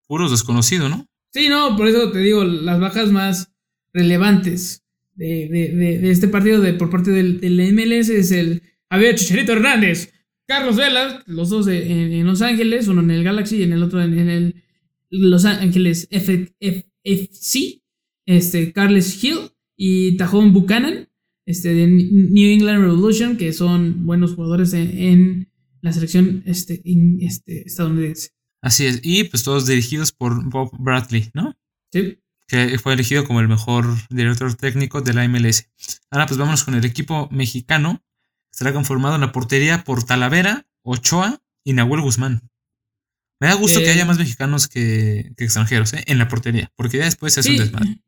[0.07, 1.07] puros desconocidos, ¿no?
[1.34, 3.51] Sí, no, por eso te digo, las bajas más
[3.93, 4.84] relevantes
[5.16, 9.53] de, de- de- este partido de, por parte del, del MLS es el Javier Chicharito
[9.53, 10.11] Hernández,
[10.47, 13.74] Carlos Vela, los dos de- en, en Los Ángeles, uno en el Galaxy y en
[13.74, 14.63] el otro en, en el
[15.09, 17.82] Los Ángeles F- F- FC,
[18.28, 21.09] este, Carles Hill y Tajón Buchanan,
[21.45, 25.49] este, de New England Revolution, que son buenos jugadores en, en
[25.82, 28.30] la selección este, in- este, estadounidense.
[28.61, 28.99] Así es.
[29.03, 31.55] Y pues todos dirigidos por Bob Bradley, ¿no?
[31.93, 32.18] ¿Sí?
[32.47, 35.69] Que fue elegido como el mejor director técnico de la MLS.
[36.11, 38.03] Ahora pues vámonos con el equipo mexicano.
[38.51, 42.49] Estará conformado en la portería por Talavera, Ochoa y Nahuel Guzmán.
[43.41, 46.03] Me da gusto que Eh, haya más mexicanos que, que extranjeros ¿eh?
[46.07, 47.99] en la portería, porque ya después se hace un desmadre.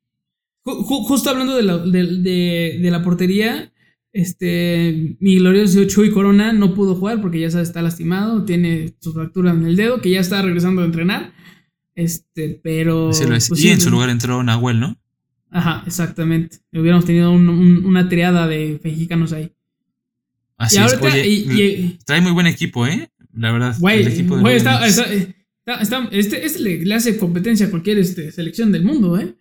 [0.63, 3.73] Ju- ju- justo hablando de la, de, de- de la portería,
[4.13, 9.51] este, mi glorioso Chuy Corona no pudo jugar porque ya está lastimado, tiene su fractura
[9.51, 11.33] en el dedo, que ya está regresando a entrenar.
[11.97, 13.09] Este, pero.
[13.09, 13.47] Así lo es.
[13.49, 14.97] pues y sí, en su lugar entró Nahuel, ¿no?
[15.49, 16.57] Ajá, exactamente.
[16.71, 19.51] Hubiéramos tenido un- un- una triada de mexicanos ahí.
[20.57, 20.93] Así y es.
[20.93, 23.09] ahorita, Oye, y- y- trae muy buen equipo, ¿eh?
[23.33, 23.75] La verdad.
[23.79, 25.07] Güey, el equipo de güey, Nueva está,
[25.81, 29.35] está- este, este le, le hace competencia a cualquier este, selección del mundo, ¿eh?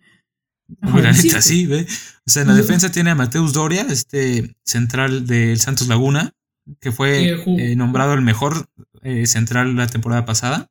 [0.81, 1.85] Uy, la Ajá, neta, sí, ve.
[2.25, 6.33] O sea, en la defensa tiene a Mateus Doria, este central del Santos Laguna,
[6.81, 8.67] que fue Eh, eh, nombrado el mejor
[9.03, 10.69] eh, central la temporada pasada.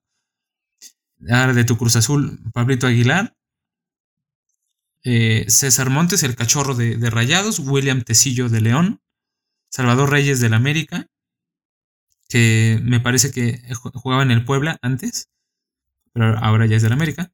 [1.31, 3.35] Ahora de tu Cruz Azul, Pablito Aguilar.
[5.05, 7.59] Eh, César Montes, el cachorro de, de Rayados.
[7.61, 9.01] William Tecillo de León.
[9.71, 11.07] Salvador Reyes del América.
[12.29, 15.29] Que me parece que ju- jugaba en el Puebla antes.
[16.13, 17.31] Pero ahora ya es del América.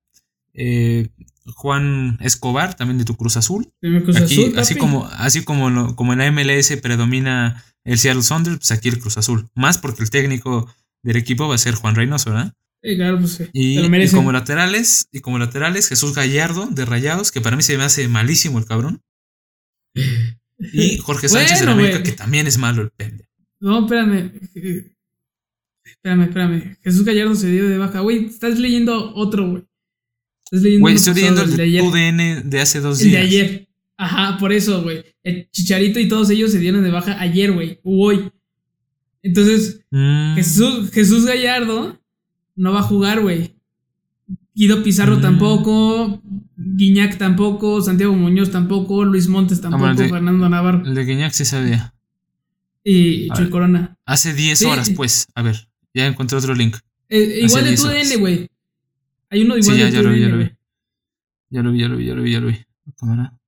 [0.54, 1.08] Eh,
[1.54, 3.72] Juan Escobar, también de tu Cruz Azul.
[3.80, 8.22] Cruz Aquí, Azul, así como, así como, lo- como en la MLS predomina el Seattle
[8.22, 9.48] Sounders, pues aquí el Cruz Azul.
[9.54, 10.72] Más porque el técnico
[11.02, 12.52] del equipo va a ser Juan Reynoso, ¿verdad?
[12.82, 13.44] Sí, claro, pues sí.
[13.52, 13.76] Y,
[14.10, 18.08] como laterales, y como laterales, Jesús Gallardo de Rayados, que para mí se me hace
[18.08, 19.00] malísimo el cabrón.
[20.72, 22.04] Y Jorge Sánchez de la Bueno, América, güey.
[22.04, 23.26] que también es malo el pende.
[23.58, 24.30] No, espérame.
[25.84, 26.76] Espérame, espérame.
[26.84, 27.98] Jesús Gallardo se dio de baja.
[28.00, 29.64] Güey, estás leyendo otro, güey.
[30.44, 31.82] Estás leyendo Güey, estoy leyendo el de ayer.
[31.82, 33.26] UDN de hace dos El de días.
[33.26, 33.68] ayer.
[33.96, 35.04] Ajá, por eso, güey.
[35.24, 37.80] El Chicharito y todos ellos se dieron de baja ayer, güey.
[37.82, 38.30] O hoy.
[39.22, 42.00] Entonces, Mm, Jesús, Jesús Gallardo
[42.56, 43.56] no va a jugar, güey.
[44.54, 45.22] Guido Pizarro Mm.
[45.22, 46.22] tampoco.
[46.56, 47.80] Guiñac tampoco.
[47.82, 49.04] Santiago Muñoz tampoco.
[49.04, 49.88] Luis Montes tampoco.
[49.88, 50.84] el de- Fernando Navarro.
[50.84, 51.94] El de Guiñac sí sabía.
[52.84, 53.48] Y Chuy.
[53.50, 53.96] Corona.
[54.04, 54.64] Hace 10 Sí.
[54.66, 55.28] horas, pues.
[55.34, 56.76] A ver, ya encontré otro link.
[57.08, 57.88] Eh, igual de 10 tu.
[57.88, 58.48] DN, güey.
[59.30, 60.50] Hay uno Sí, igual ya, de ya lo vi, ya lo vi.
[61.50, 62.56] Ya lo vi, ya lo vi, ya lo vi, ya lo vi.
[62.96, 63.38] Cámara.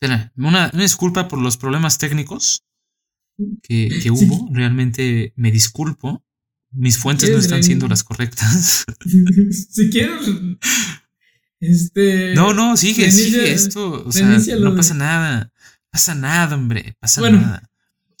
[0.00, 2.64] Espera, una, una disculpa por los problemas técnicos
[3.62, 4.10] que, que Sí.
[4.10, 4.48] hubo.
[4.52, 6.22] Realmente me disculpo.
[6.72, 8.84] Mis fuentes no ¿Quieres están siendo las correctas.
[9.70, 10.20] si quieres.
[11.60, 12.34] Este.
[12.34, 14.04] No, no, sigue, reinicia- sigue esto.
[14.06, 14.26] O sea,
[14.58, 15.52] no pasa nada.
[15.90, 16.96] Pasa nada, hombre.
[17.00, 17.68] Pasa Bueno, nada.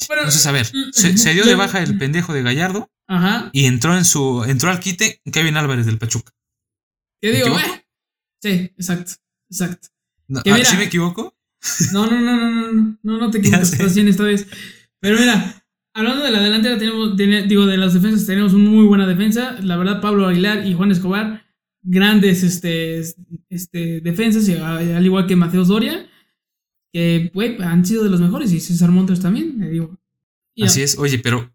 [0.08, 3.50] Bueno, Entonces, a ver, se, se dio de baja el pendejo de Gallardo Ajá.
[3.52, 4.44] y entró en su.
[4.44, 6.32] entró al quite Kevin Álvarez del Pachuca.
[7.20, 7.58] ¿Qué ¿Me digo?
[7.58, 7.84] eh,
[8.42, 9.12] Sí, exacto.
[9.50, 9.88] Exacto.
[10.26, 11.36] No, Que ah, mira- ¿Sí me equivoco?
[11.92, 14.46] No, no, no, no, no, no, no, no te equivocas, estás bien esta vez.
[15.00, 15.59] Pero mira,
[15.94, 19.56] hablando de la delantera, tenemos, digo, de las defensas, tenemos una muy buena defensa.
[19.62, 21.44] La verdad, Pablo Aguilar y Juan Escobar,
[21.82, 23.00] grandes este,
[23.48, 26.06] este, defensas, y a- al igual que Mateos Doria,
[26.92, 27.30] que,
[27.62, 29.96] han sido de los mejores, y César Montes también, le digo.
[30.54, 30.98] Y Así es.
[30.98, 31.52] Oye, pero.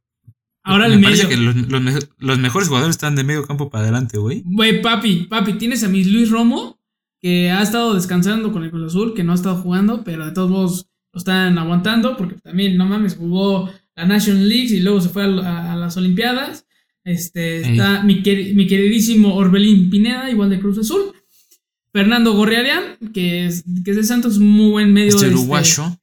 [0.64, 1.54] Ahora me el parece medio.
[1.54, 4.42] que los, los mejores jugadores están de medio campo para adelante, güey.
[4.46, 6.80] Güey, papi, papi, tienes a mi Luis Romo,
[7.22, 10.32] que ha estado descansando con el Cruz Azul, que no ha estado jugando, pero de
[10.32, 15.02] todos modos lo están aguantando, porque también, no mames, jugó la National League y luego
[15.02, 16.66] se fue a, a- a las Olimpiadas.
[17.04, 18.16] Este, está mi,
[18.56, 21.14] mi queridísimo Orbelín Pineda, igual de Cruz Azul.
[21.94, 25.10] Fernando Gorriarán, que es, que es de Santos, muy buen medio.
[25.16, 25.98] Este este, uruguayo.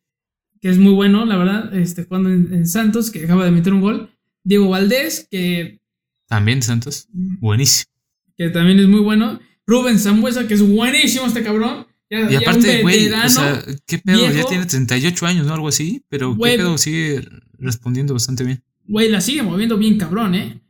[0.61, 3.75] que es muy bueno, la verdad, este, jugando en, en Santos, que acaba de meter
[3.75, 4.09] un gol.
[4.45, 5.81] Diego Valdés, que
[6.29, 7.09] También Santos.
[7.13, 7.91] Buenísimo.
[8.37, 9.39] que también es muy bueno.
[9.67, 11.87] Rubén Zambuesa, que es buenísimo este cabrón.
[12.11, 14.31] Ya, Y aparte, güey, o sea, ¿qué pedo?
[14.31, 15.55] Ya tiene 38 años, ¿no?
[15.55, 16.37] Algo así, pero.
[16.37, 16.77] ¿qué pedo?
[16.79, 17.23] Sigue
[17.63, 18.63] respondiendo bastante bien.
[18.87, 20.61] Güey, la sigue moviendo bien cabrón, ¿eh?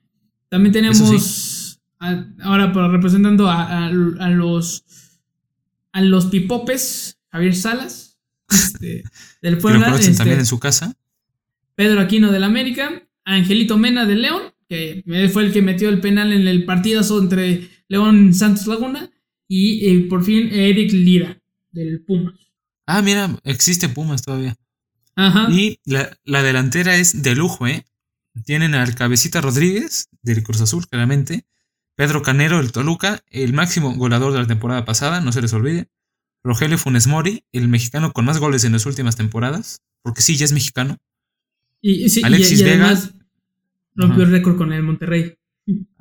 [0.48, 4.84] También tenemos a- ahora para representando a, a- a los
[5.92, 8.18] a los pipopes, Javier Salas,
[8.50, 9.02] este,
[9.42, 10.94] del lo Puebla, este, también en su casa.
[11.74, 16.32] Pedro Aquino del América, Angelito Mena del León, que fue el que metió el penal
[16.32, 19.10] en el partidazo entre León Santos Laguna,
[19.48, 21.38] y eh, por fin Eric Lira
[21.72, 22.34] del Pumas.
[22.86, 24.56] Ah, mira, existe Pumas todavía.
[25.16, 25.48] Ajá.
[25.50, 27.84] Y la, la delantera es de lujo, ¿eh?
[28.44, 31.44] Tienen al Cabecita Rodríguez, del Cruz Azul, claramente.
[31.94, 35.88] Pedro Canero, del Toluca, el máximo goleador de la temporada pasada, no se les olvide.
[36.42, 40.44] Rogelio Funes Mori, el mexicano con más goles en las últimas temporadas, porque sí, ya
[40.44, 40.98] es mexicano.
[41.80, 42.98] Y, sí, Alexis y Vega.
[43.94, 45.36] rompió el récord con el Monterrey.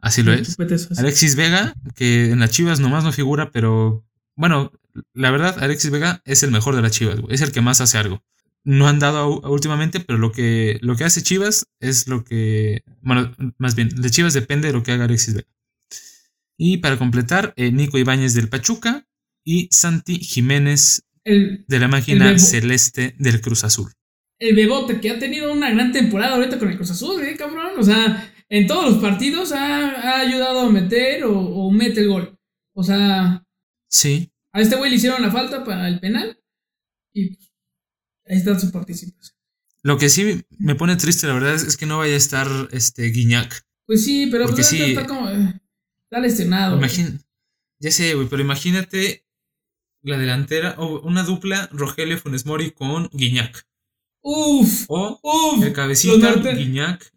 [0.02, 0.58] Así lo es.
[0.98, 4.04] Alexis Vega, que en las Chivas nomás no figura, pero
[4.36, 4.72] bueno,
[5.14, 7.36] la verdad, Alexis Vega es el mejor de las Chivas, güey.
[7.36, 8.24] Es el que más hace algo.
[8.64, 12.84] No han dado últimamente, pero lo que, lo que hace Chivas es lo que.
[13.02, 15.48] Bueno, más bien, de Chivas depende de lo que haga Alexis Vega.
[16.58, 19.08] Y para completar, eh, Nico Ibáñez del Pachuca
[19.44, 23.92] y Santi Jiménez El, de la máquina celeste del Cruz Azul.
[24.40, 27.72] el Bebote, que ha tenido una gran temporada ahorita con el Cruz Azul, ¿eh, cabrón?
[27.80, 32.10] O sea, en todos los partidos ha, ha ayudado a meter o, o mete el
[32.10, 32.38] gol.
[32.76, 33.44] O sea,
[33.90, 36.40] Sí, a este güey le hicieron la falta para el penal
[37.14, 37.38] y
[38.32, 39.36] ahí está su participación.
[39.84, 43.04] lo que sí me pone triste, la verdad, es, que no vaya a estar este
[43.10, 43.64] Guiñac.
[43.86, 44.82] Pues sí, pero Porque pues sí.
[44.82, 45.30] está como.
[45.30, 45.60] eh,
[46.04, 46.78] está lesionado.
[46.78, 46.90] güey.
[46.90, 47.20] Imagín-
[47.80, 49.26] ya sé, güey, pero imagínate
[50.04, 53.66] la delantera o una dupla Rogelio Funes Mori con Guiñac.
[54.24, 55.64] Uf, O uf.
[55.64, 57.12] el cabecita Guiñac.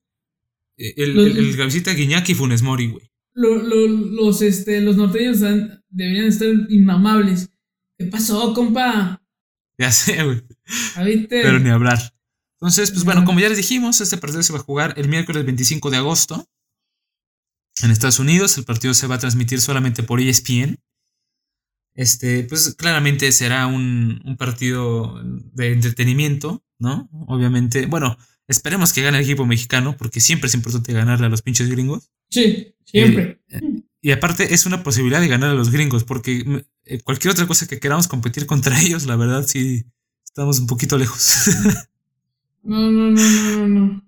[0.78, 3.10] eh, El, Los- el- el cabecita Guiñac y Funes Mori, güey.
[3.34, 5.40] lo- lo- los, este, los norteños
[5.90, 7.50] deberían estar inmamables.
[7.98, 9.20] ¿Qué pasó, compa?
[9.78, 10.42] Ya sé, güey.
[10.94, 11.04] ¿Ah.
[11.28, 12.14] Pero ni hablar.
[12.60, 15.44] Entonces, pues bueno, como ya les dijimos, este partido se va a jugar el miércoles
[15.44, 16.48] 25 de agosto
[17.82, 18.56] en Estados Unidos.
[18.56, 20.78] El partido se va a transmitir solamente por ESPN.
[21.94, 27.08] Este, pues claramente será un, un partido de entretenimiento, ¿no?
[27.26, 28.16] Obviamente, bueno,
[28.48, 32.10] esperemos que gane el equipo mexicano, porque siempre es importante ganarle a los pinches gringos.
[32.30, 33.42] Sí, siempre.
[34.00, 37.66] Y aparte es una posibilidad de ganar a los gringos, porque eh, cualquier otra cosa
[37.66, 39.84] que queramos competir contra ellos, la verdad sí
[40.24, 41.46] estamos un poquito lejos.
[42.64, 44.02] No, no, no, no, no, no.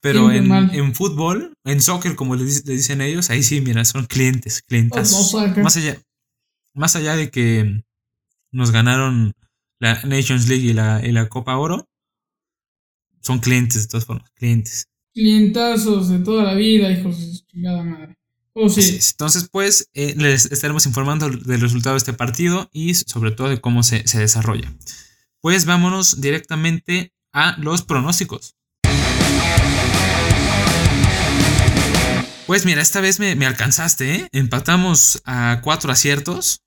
[0.00, 3.84] Pero en, en fútbol, en soccer, como le, dic- le dicen ellos, ahí sí, mira,
[3.84, 5.12] son clientes, clientas.
[5.12, 6.00] Oh, no, más allá,
[6.74, 7.82] más allá de que
[8.52, 9.32] nos ganaron
[9.80, 11.86] la Nations League y la, y la Copa Oro,
[13.20, 14.86] son clientes de todas formas, clientes.
[15.14, 18.16] Clientazos de toda la vida, hijos de su chingada madre.
[18.60, 18.98] Oh, sí.
[19.12, 23.60] Entonces, pues, eh, les estaremos informando del resultado de este partido y sobre todo de
[23.60, 24.74] cómo se, se desarrolla.
[25.40, 28.56] Pues vámonos directamente a los pronósticos.
[32.48, 34.28] Pues mira, esta vez me, me alcanzaste, ¿eh?
[34.32, 36.62] Empatamos a cuatro aciertos.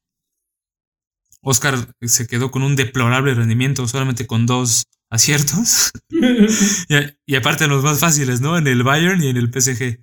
[1.42, 5.92] Oscar se quedó con un deplorable rendimiento, solamente con dos aciertos.
[6.10, 8.58] y, y aparte los más fáciles, ¿no?
[8.58, 10.00] En el Bayern y en el PSG.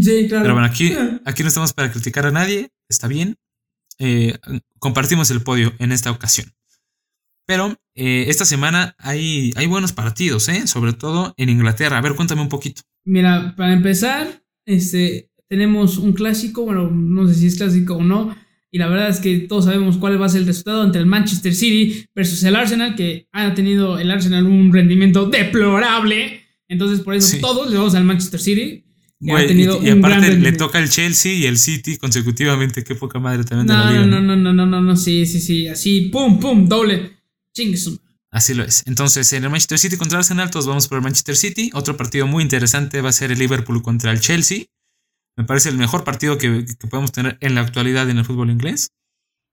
[0.00, 0.42] Sí, claro.
[0.44, 0.94] Pero bueno, aquí,
[1.24, 3.36] aquí no estamos para criticar a nadie, está bien.
[3.98, 4.38] Eh,
[4.78, 6.52] compartimos el podio en esta ocasión.
[7.46, 10.66] Pero eh, esta semana hay, hay buenos partidos, ¿eh?
[10.66, 11.98] sobre todo en Inglaterra.
[11.98, 12.82] A ver, cuéntame un poquito.
[13.04, 18.36] Mira, para empezar, este, tenemos un clásico, bueno, no sé si es clásico o no.
[18.72, 21.06] Y la verdad es que todos sabemos cuál va a ser el resultado entre el
[21.06, 26.42] Manchester City versus el Arsenal, que ha tenido el Arsenal un rendimiento deplorable.
[26.68, 28.84] Entonces, por eso todos le vamos al Manchester City.
[29.18, 32.84] Y, aparte le toca el Chelsea y el City consecutivamente.
[32.84, 35.40] Qué poca madre también no, de la No, no, no, no, no, no, sí, sí,
[35.40, 35.68] sí.
[35.68, 37.16] Así, pum, pum, doble.
[38.30, 38.82] Así lo es.
[38.86, 41.70] Entonces, en el Manchester City contra Arsenal, todos vamos por el Manchester City.
[41.72, 44.64] Otro partido muy interesante va a ser el Liverpool contra el Chelsea.
[45.36, 48.90] Me parece el mejor partido que, podemos tener en la actualidad en el fútbol inglés.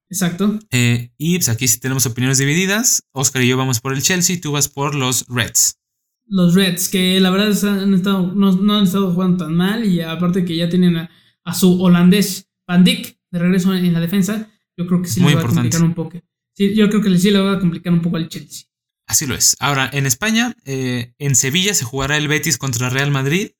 [0.10, 0.60] Exacto.
[0.72, 3.04] Eh, y pues aquí sí tenemos opiniones divididas.
[3.14, 5.78] Oscar y yo vamos por el Chelsea, tú vas por los Reds.
[6.26, 10.46] Los Reds, que la verdad han estado, no, han estado jugando tan mal y aparte
[10.46, 15.02] que ya tienen a, su holandés Van Dijk de regreso en la defensa, yo creo
[15.02, 16.22] que sí le va a complicar un poco.
[16.56, 18.68] Sí, yo creo que sí le va a complicar un poco al Chelsea.
[19.06, 19.58] Así lo es.
[19.60, 23.52] Ahora, en España, eh, en Sevilla se jugará el Betis contra Real Madrid.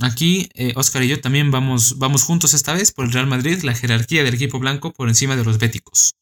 [0.00, 3.62] Aquí, eh, Oscar y yo también vamos, vamos juntos esta vez por el Real Madrid,
[3.62, 6.14] la jerarquía del equipo blanco por encima de los béticos.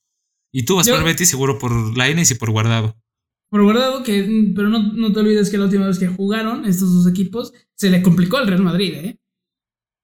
[0.52, 2.96] Y tú vas por el Betis seguro por Lainez y por Guardado.
[3.48, 6.92] Por Guardado, que, mm, pero no, te olvides que la última vez que jugaron estos
[6.92, 9.20] dos equipos se le complicó al Real Madrid, ¿eh?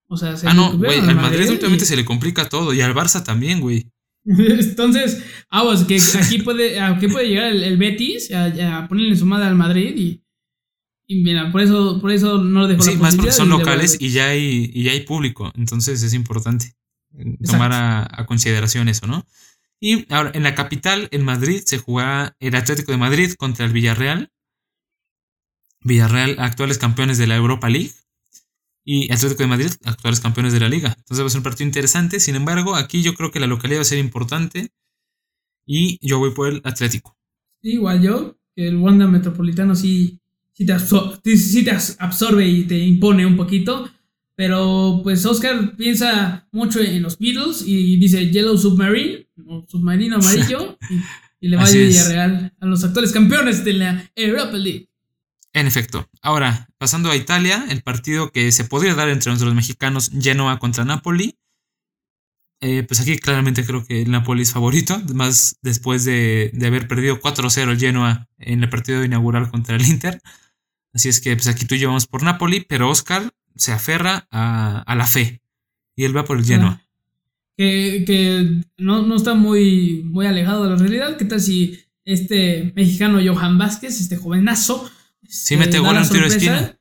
[0.08, 2.94] O sea, se Ah, no, güey, al Madrid, últimamente se le complica todo y al
[2.94, 3.90] Barça también, güey.
[4.24, 9.56] Entonces, aguas, que aquí puede, aquí puede llegar el, Betis a, ponerle su madre al
[9.56, 10.22] Madrid y,
[11.06, 14.10] y mira, por eso, por eso no lo dejo Sí, más porque son locales y
[14.10, 16.74] ya hay, y ya hay público, entonces es importante
[17.44, 19.26] tomar a, consideración eso, ¿no?
[19.84, 23.72] Y ahora, en la capital, en Madrid, se jugará el Atlético de Madrid contra el
[23.72, 24.30] Villarreal.
[25.80, 27.90] Villarreal, actuales campeones de la Europa League
[28.84, 30.94] y Atlético de Madrid, actuales campeones de la liga.
[30.96, 32.20] Entonces va a ser un partido interesante.
[32.20, 34.70] Sin embargo, aquí yo creo que la localidad va a ser importante
[35.66, 37.16] y yo voy por el Atlético.
[37.60, 40.20] igual yo, el Wanda Metropolitano sí,
[40.52, 40.74] sí, te
[41.98, 43.90] absorbe, y te impone un poquito.
[44.36, 50.78] Pero pues Oscar piensa mucho en los Beatles y dice Yellow Submarine, o submarino amarillo,
[51.40, 54.88] y, le va a Villarreal a los actuales campeones de la Europa League.
[55.52, 56.08] En efecto.
[56.22, 60.84] Ahora, pasando a Italia, el partido que se podría dar entre los mexicanos, Genoa contra
[60.84, 61.36] Napoli.
[62.60, 67.20] Eh, pues aquí claramente creo que el Napoli es favorito, más después de, haber perdido
[67.20, 70.22] 4-0 el Genoa en el partido inaugural contra el Inter.
[70.94, 75.06] Así es que pues aquí tú llevamos por Napoli, pero Oscar se aferra a, la
[75.06, 75.42] fe
[75.96, 76.81] y él va por el Genoa.
[77.64, 81.16] Que, no, no, está muy, muy alejado de la realidad.
[81.16, 84.90] ¿Qué tal si este mexicano Johan Vázquez, este jovenazo,
[85.32, 86.78] Sí mete gol en tiro de esquina.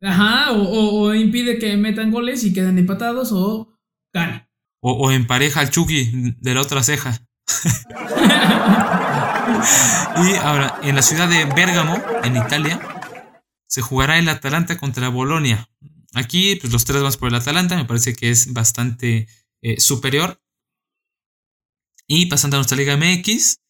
[0.00, 3.76] Ajá, o, impide que metan goles y queden empatados o
[4.12, 4.48] gane.
[4.80, 7.26] O, empareja al Chucky de la otra ceja.
[10.16, 12.80] y ahora, en la ciudad de Bérgamo, en Italia,
[13.66, 15.68] se jugará el Atalanta contra Bolonia.
[16.14, 19.28] Aquí, pues los tres vamos por el Atalanta, me parece que es bastante
[19.64, 20.40] eh, superior.
[22.06, 23.60] Y pasando a nuestra Liga MX,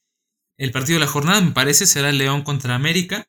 [0.58, 3.28] el partido de la jornada, me parece, será el León contra América.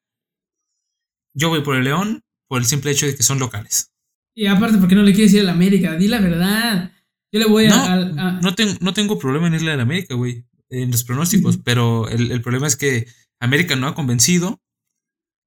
[1.35, 3.91] Yo voy por el León por el simple hecho de que son locales.
[4.35, 5.95] Y aparte, porque no le quieres ir a la América?
[5.95, 6.91] Di la verdad.
[7.31, 7.95] Yo le voy a.
[8.41, 10.45] No, tengo, no tengo problema en irle a la América, güey.
[10.69, 11.59] En los pronósticos.
[11.59, 13.07] Pero el, problema es que
[13.39, 14.59] América no ha convencido.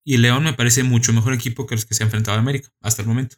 [0.04, 2.68] Y León me parece mucho mejor equipo que los que se ha enfrentado a América
[2.80, 3.36] hasta el momento.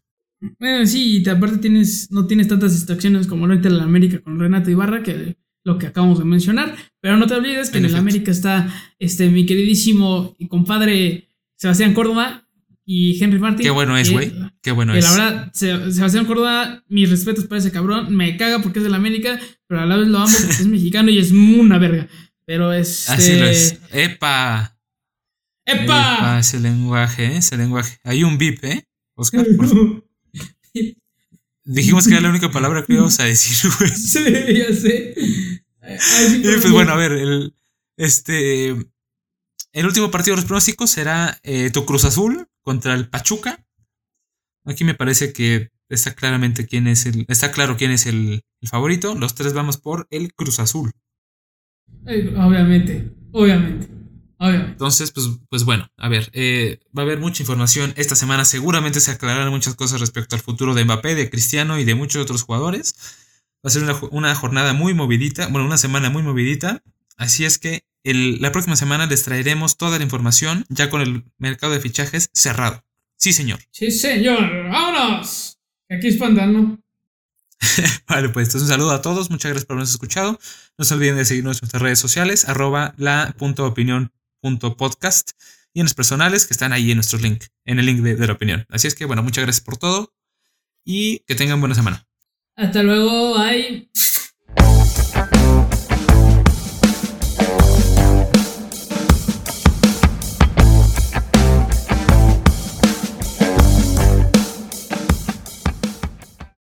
[0.58, 4.38] Bueno, sí, y aparte tienes, no tienes tantas distracciones como ahorita en la América con
[4.38, 6.74] Renato Ibarra, que lo que acabamos de mencionar.
[7.00, 11.28] Pero no te olvides que en, en el América está este, mi queridísimo y compadre
[11.56, 12.46] Sebastián Córdoba
[12.84, 13.62] y Henry Martin.
[13.64, 14.32] Qué bueno es, güey.
[14.62, 15.04] Qué bueno es.
[15.04, 18.14] La verdad, Sebastián Córdoba, mis respetos para ese cabrón.
[18.16, 20.66] Me caga porque es de la América, pero a la vez lo amo porque es
[20.66, 22.08] mexicano y es una verga.
[22.46, 23.08] Pero es.
[23.08, 23.78] Así lo es.
[23.92, 24.76] ¡Epa!
[25.64, 25.84] ¡Epa!
[25.84, 26.38] ¡Epa!
[26.40, 27.36] Ese lenguaje, ¿eh?
[27.36, 27.98] Ese lenguaje.
[28.02, 28.84] Hay un bip, ¿eh?
[29.14, 29.46] Oscar,
[31.64, 33.90] Dijimos que era la única palabra que íbamos a decir, güey.
[33.90, 34.24] Sí,
[34.58, 35.14] ya sé.
[36.36, 37.54] Y pues bueno, a ver, el,
[37.96, 38.70] este,
[39.72, 43.64] el último partido de los pronósticos será eh, tu Cruz Azul contra el Pachuca.
[44.64, 47.24] Aquí me parece que está claramente quién es el.
[47.28, 49.14] Está claro quién es el, favorito.
[49.14, 50.92] Los tres vamos por el Cruz Azul.
[52.04, 53.99] obviamente, obviamente.
[54.40, 54.72] Obviamente.
[54.72, 58.46] Entonces, pues, pues bueno, a ver, eh, va a haber mucha información esta semana.
[58.46, 62.22] Seguramente se aclararán muchas cosas respecto al futuro de Mbappé, de Cristiano y de muchos
[62.22, 62.94] otros jugadores.
[63.64, 66.82] Va a ser una, una jornada muy movidita, bueno, una semana muy movidita.
[67.18, 71.74] Así es que la próxima semana les traeremos toda la información ya con el mercado
[71.74, 72.82] de fichajes cerrado.
[73.16, 73.60] Sí, señor.
[73.70, 74.70] Sí, señor.
[74.70, 75.58] ¡Vámonos!
[75.90, 76.80] Aquí es Pandano.
[78.08, 79.28] vale, pues entonces un saludo a todos.
[79.30, 80.40] Muchas gracias por habernos escuchado.
[80.78, 83.66] No se olviden de seguirnos en nuestras redes sociales, arroba la punto
[84.76, 85.32] podcast
[85.72, 88.26] y en los personales que están ahí en nuestro link, en el link de, de
[88.26, 88.66] la opinión.
[88.68, 90.12] Así es que, bueno, muchas gracias por todo
[90.84, 92.06] y que tengan buena semana.
[92.56, 93.38] Hasta luego.
[93.38, 93.90] Bye.